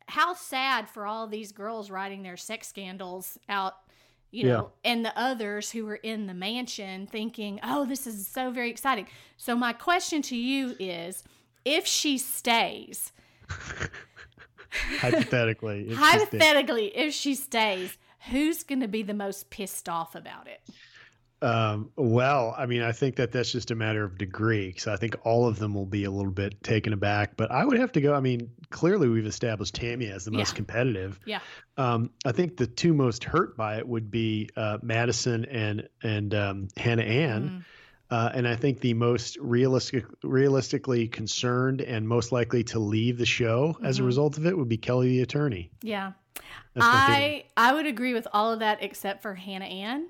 [0.06, 3.74] how sad for all these girls writing their sex scandals out
[4.30, 4.52] you Yeah.
[4.54, 8.68] know, and the others who were in the mansion thinking, oh, this is so very
[8.68, 9.06] exciting.
[9.36, 11.22] So, my question to you is
[11.64, 13.12] if she stays,
[14.98, 15.82] Hypothetically.
[15.82, 16.18] if she's dead.
[16.20, 17.96] hypothetically, if she stays,
[18.30, 20.60] who's going to be the most pissed off about it?
[21.42, 24.74] Um, well, I mean, I think that that's just a matter of degree.
[24.78, 27.36] So I think all of them will be a little bit taken aback.
[27.36, 28.14] But I would have to go.
[28.14, 30.56] I mean, clearly we've established Tammy as the most Yeah.
[30.56, 31.20] competitive.
[31.26, 31.40] Yeah.
[31.76, 36.34] Um, I think the two most hurt by it would be uh, Madison and and
[36.34, 37.42] um, Hannah Ann.
[37.48, 37.64] Mm,
[38.14, 43.26] Uh, and I think the most realistic, realistically concerned and most likely to leave the
[43.26, 44.06] show as a Mhm.
[44.06, 45.70] result of it would be Kelley the attorney.
[45.82, 46.12] yeah.
[46.74, 47.46] That's my theory.
[47.56, 50.08] I I would agree with all of that except for Hannah Ann.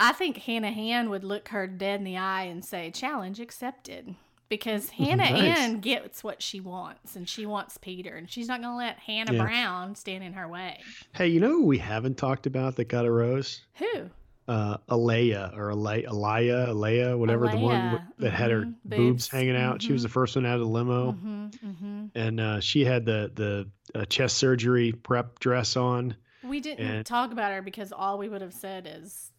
[0.00, 4.14] I think Hannah Ann would look her dead in the eye and say, "Challenge accepted,"
[4.48, 5.58] because Hannah Nice.
[5.58, 8.98] Ann gets what she wants, and she wants Peter, and she's not going to let
[9.00, 9.42] Hannah Yeah.
[9.44, 10.80] Brown stand in her way.
[11.12, 13.60] Hey, you know who we haven't talked about that got a rose?
[13.74, 14.10] Who?
[14.46, 18.96] Uh Alayah or Alayah, Alayah, Alayah, whatever the one Alayah, that had her mhm, boobs,
[18.96, 19.80] boobs, hanging out.
[19.80, 23.06] She was the first one out of the limo, hmm hmm and uh, she had
[23.06, 26.14] the the uh, chest surgery prep dress on.
[26.42, 29.30] We didn't And- talk about her because all we would have said is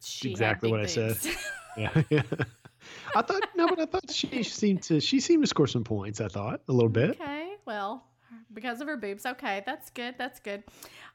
[0.00, 1.16] she exactly what I said.
[1.76, 2.22] Yeah, yeah.
[3.16, 6.20] I thought no, but I thought she seemed to she seemed to score some points.
[6.20, 7.12] I thought a little bit.
[7.20, 8.04] Okay, well,
[8.52, 9.24] because of her boobs.
[9.26, 10.14] Okay, that's good.
[10.18, 10.62] That's good.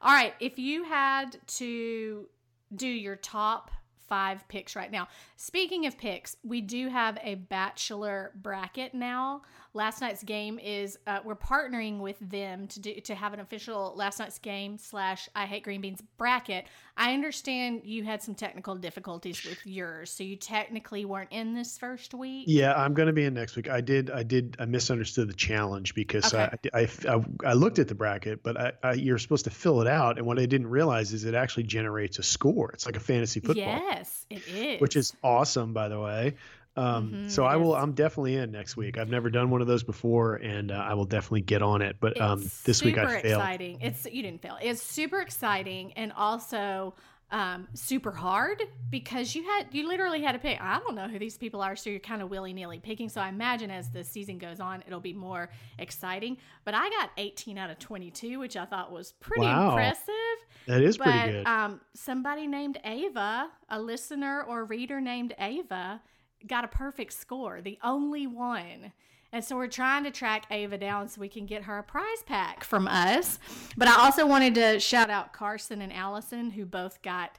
[0.02, 2.28] All right, if you had to
[2.76, 3.72] do your top
[4.08, 5.08] five picks right now.
[5.36, 9.42] Speaking of picks, we do have a bachelor bracket now.
[9.78, 13.94] Last night's game is uh, we're partnering with them to do to have an official
[13.96, 16.66] last night's game slash I hate green beans bracket.
[16.98, 21.78] I understand you had some technical difficulties with yours, so you technically weren't in this
[21.78, 22.46] first week.
[22.48, 23.70] Yeah, I'm going to be in next week.
[23.70, 26.50] I did, I did, I misunderstood the challenge because Okay.
[26.74, 29.80] I, I, I, I looked at the bracket, but I, I, you're supposed to fill
[29.82, 32.72] it out, and what I didn't realize is it actually generates a score.
[32.72, 34.82] It's like a fantasy football, Yes, it is.
[34.82, 36.34] which is awesome, by the way.
[36.78, 37.76] Um, Mhm, so I will.
[37.76, 38.98] I'm definitely in next week.
[38.98, 41.98] I've never done one of those before, and uh, I will definitely get on it.
[42.00, 43.42] But um, this week I failed.
[43.42, 43.80] exciting.
[43.82, 44.58] It's you didn't fail.
[44.62, 46.94] It's super exciting and also
[47.30, 50.62] um, super hard because you had you literally had to pick.
[50.62, 53.10] I don't know who these people are, so you're kind of willy nilly picking.
[53.10, 55.50] So I imagine as the season goes on, it'll be more
[55.80, 56.38] exciting.
[56.64, 59.70] But I got 18 out of 22, which I thought was pretty Wow.
[59.72, 60.14] impressive.
[60.68, 61.48] That is pretty but good.
[61.48, 66.02] um, somebody named Ava, a listener or reader named Ava,
[66.46, 68.92] got a perfect score, the only one.
[69.34, 72.24] And so we're trying to track Ava down so we can get her a prize
[72.26, 73.40] pack from us.
[73.76, 77.38] But I also wanted to shout out Carson and Allison, who both got.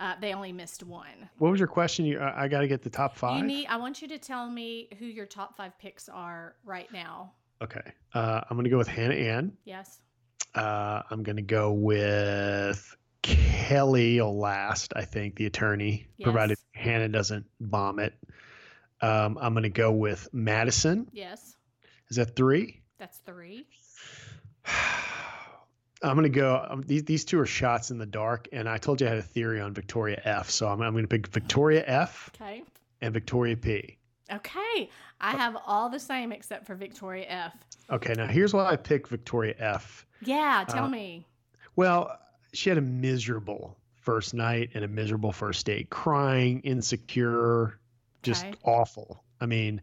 [0.00, 1.28] Uh, they only missed one.
[1.38, 2.04] what was your question?
[2.04, 3.44] You, I, I got to get the top five.
[3.44, 3.66] Need.
[3.66, 7.32] I want you to tell me who your top five picks are right now.
[7.62, 7.80] okay,
[8.14, 9.56] uh, I'm going to go with Hannah Ann.
[9.64, 9.98] Yes.
[10.54, 17.08] Uh, I'm going to go with Kelley will last, I think, the attorney, provided Hannah
[17.08, 18.14] doesn't bomb it.
[19.00, 21.08] Um, I'm going to go with Madison.
[21.12, 21.54] Yes.
[22.10, 22.80] Is that three?
[22.98, 23.66] That's three.
[26.02, 26.64] I'm going to go.
[26.70, 29.18] Um, these, these two are shots in the dark, and I told you I had
[29.18, 30.48] a theory on Victoria F.
[30.50, 32.62] So I'm, I'm going to pick Victoria F Okay.
[33.00, 33.98] and Victoria P.
[34.30, 34.90] Okay.
[35.20, 37.52] I have all the same except for Victoria F.
[37.90, 40.06] Okay, now here's why I picked Victoria F.
[40.22, 41.26] Yeah, tell Uh, me.
[41.74, 42.16] Well,
[42.52, 47.78] she had a miserable first night and a miserable first date, crying, insecure,
[48.22, 49.22] just awful.
[49.40, 49.80] I mean,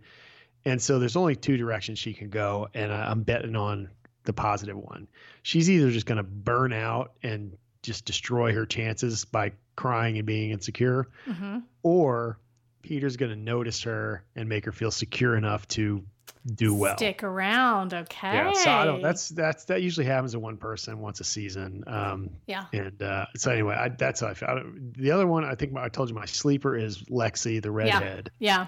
[0.66, 3.90] and so there's only two directions she can go, and I, I'm betting on
[4.24, 5.08] the positive one.
[5.44, 10.26] She's either just going to burn out and just destroy her chances by crying and
[10.26, 11.60] being insecure, Mm-hmm.
[11.84, 12.40] or
[12.86, 16.04] Peter's going to notice her and make her feel secure enough to
[16.46, 16.96] do well.
[16.98, 18.36] Stick around, okay?
[18.36, 19.02] Yeah, so I don't.
[19.02, 21.84] That's that's that usually happens to one person once a season.
[21.88, 22.66] Um, yeah.
[22.72, 24.50] and uh, so anyway, I, that's how I feel.
[24.50, 24.62] I
[24.98, 28.30] The other one, I think my, I told you my sleeper is Lexi, the redhead.
[28.38, 28.68] Yeah.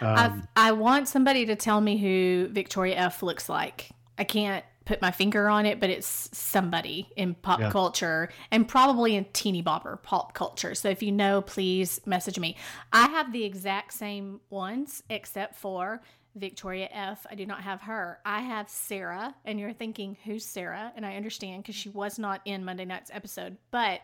[0.00, 3.90] Um, I I want somebody to tell me who Victoria F looks like.
[4.18, 7.70] I can't put my finger on it, but it's somebody in pop Yeah.
[7.70, 10.74] culture and probably in teeny bopper pop culture.
[10.74, 12.56] So if you know, please message me.
[12.92, 16.00] I have the exact same ones except for
[16.36, 17.26] Victoria F.
[17.30, 18.20] I do not have her.
[18.24, 20.92] I have Sarah, and you're thinking, who's Sarah?
[20.94, 23.56] And I understand because she was not in Monday night's episode.
[23.70, 24.00] But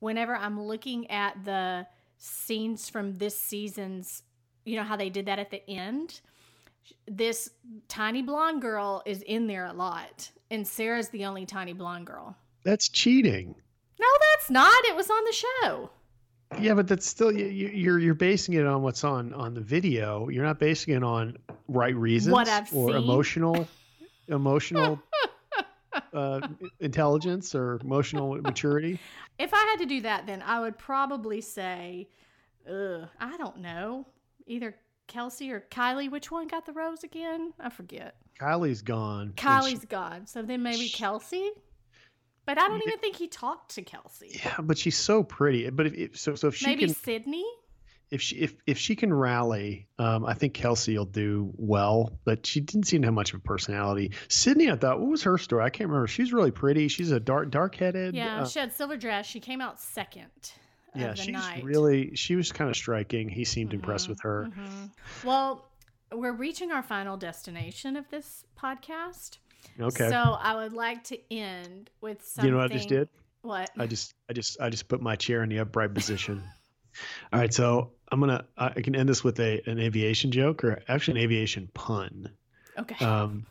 [0.00, 1.86] whenever I'm looking at the
[2.18, 4.22] scenes from this season's,
[4.64, 6.20] you know how they did that at the end?
[7.06, 7.50] This
[7.88, 12.36] tiny blonde girl is in there a lot, and Sarah's the only tiny blonde girl.
[12.64, 13.54] that's cheating.
[14.00, 14.84] No, that's not.
[14.84, 15.90] It was on the show.
[16.60, 19.60] Yeah, but that's still you, you- you're you're basing it on what's on on the
[19.60, 20.28] video.
[20.28, 22.96] You're not basing it on right reasons What I've or seen.
[23.02, 23.68] emotional
[24.28, 25.00] emotional
[26.12, 26.40] uh,
[26.80, 28.98] intelligence or emotional maturity.
[29.38, 32.08] If I had to do that, then I would probably say,
[32.68, 34.06] ugh, I don't know,
[34.46, 34.74] either
[35.08, 36.10] Kelsey or Kylie.
[36.10, 37.52] Which one got the rose again?
[37.58, 38.14] I forget.
[38.40, 39.32] Kylie's gone.
[39.32, 41.50] and she- Kylie's gone, so then maybe Sh- Kelsey.
[42.46, 44.40] But I don't even think he talked to Kelsey.
[44.42, 45.68] yeah, but she's so pretty.
[45.68, 47.44] But if, if so, so if she maybe can Sydney.
[48.10, 52.18] if she if if she can rally, um, I think Kelsey will do well.
[52.24, 54.12] But she didn't seem to have much of a personality.
[54.28, 55.62] Sydney, I thought, what was her story?
[55.62, 56.06] I can't remember.
[56.06, 56.88] She's really pretty.
[56.88, 58.14] She's a dark dark headed.
[58.14, 59.26] Yeah, uh, she had silver dress.
[59.26, 60.30] She came out second.
[61.00, 61.62] Yeah, she's night.
[61.64, 63.28] really she was kind of striking.
[63.28, 64.48] He seemed impressed Mhm, with her.
[64.50, 64.90] mhm.
[65.24, 65.68] Well,
[66.12, 69.38] we're reaching our final destination of this podcast.
[69.80, 70.08] Okay.
[70.08, 72.46] So I would like to end with something.
[72.46, 73.08] you know what I just did?
[73.42, 73.70] What?
[73.78, 76.42] I just I just I just put my chair in the upright position.
[77.32, 80.64] All right, so I'm gonna I I can end this with a an aviation joke
[80.64, 82.30] or actually an aviation pun.
[82.78, 83.04] okay.
[83.04, 83.46] Um,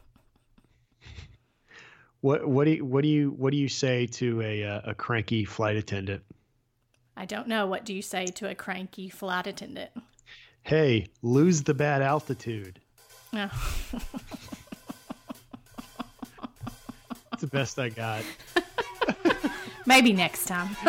[2.21, 4.95] what what do you, what do you what do you say to a uh, a
[4.95, 6.23] cranky flight attendant?
[7.19, 7.65] I don't know.
[7.65, 9.89] What do you say to a cranky flight attendant?
[10.61, 12.79] Hey, lose the bad altitude.
[13.33, 13.37] Oh.
[13.37, 13.49] No.
[17.31, 18.21] That's the best I got.
[19.87, 20.75] Maybe next time.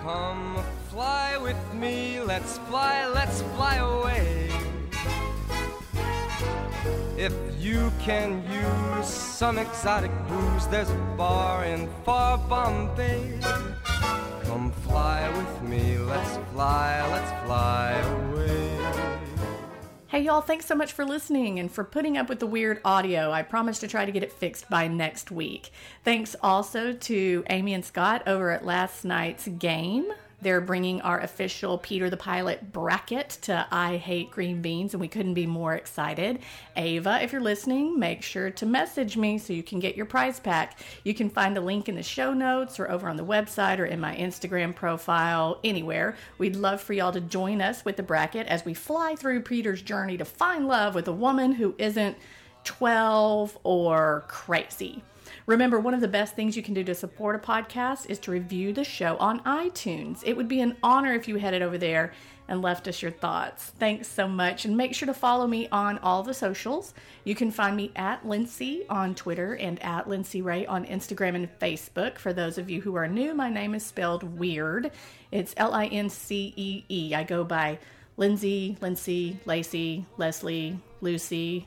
[0.00, 4.57] Come fly with me, let's fly, let's fly away.
[7.18, 13.40] If you can use some exotic booze, there's a bar in far Bombay.
[14.44, 18.78] Come fly with me, let's fly, let's fly away.
[20.06, 23.32] Hey, y'all, thanks so much for listening and for putting up with the weird audio.
[23.32, 25.72] I promise to try to get it fixed by next week.
[26.04, 30.06] Thanks also to Amy and Scott over at last night's game.
[30.40, 35.08] They're bringing our official Peter the Pilot bracket to I Hate Green Beans, and we
[35.08, 36.38] couldn't be more excited.
[36.76, 40.38] Ava, if you're listening, make sure to message me so you can get your prize
[40.38, 40.78] pack.
[41.02, 43.86] You can find a link in the show notes or over on the website or
[43.86, 46.16] in my Instagram profile, anywhere.
[46.38, 49.82] We'd love for y'all to join us with the bracket as we fly through Peter's
[49.82, 52.16] journey to find love with a woman who isn't
[52.62, 55.02] 12 or crazy.
[55.48, 58.30] Remember, one of the best things you can do to support a podcast is to
[58.30, 60.22] review the show on iTunes.
[60.26, 62.12] It would be an honor if you headed over there
[62.48, 63.72] and left us your thoughts.
[63.78, 64.66] Thanks so much.
[64.66, 66.92] And make sure to follow me on all the socials.
[67.24, 71.58] You can find me at Lincee on Twitter and at Lincee Ray on Instagram and
[71.58, 72.18] Facebook.
[72.18, 74.90] For those of you who are new, my name is spelled weird.
[75.32, 77.14] It's L I N C E E.
[77.14, 77.78] I go by
[78.18, 81.66] Lindsay, Lindsay, Lacey, Leslie, Lucy.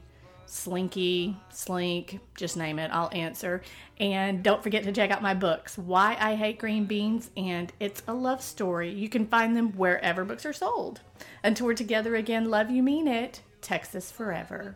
[0.52, 3.62] Slinky, Slink, just name it, I'll answer.
[4.02, 8.04] And don't forget to check out my books, Why I Hate Green Beans and It's
[8.06, 8.92] a Love Story.
[8.92, 11.00] You can find them wherever books are sold.
[11.42, 13.40] Until we're together again, love you, mean it.
[13.62, 14.76] Texas forever.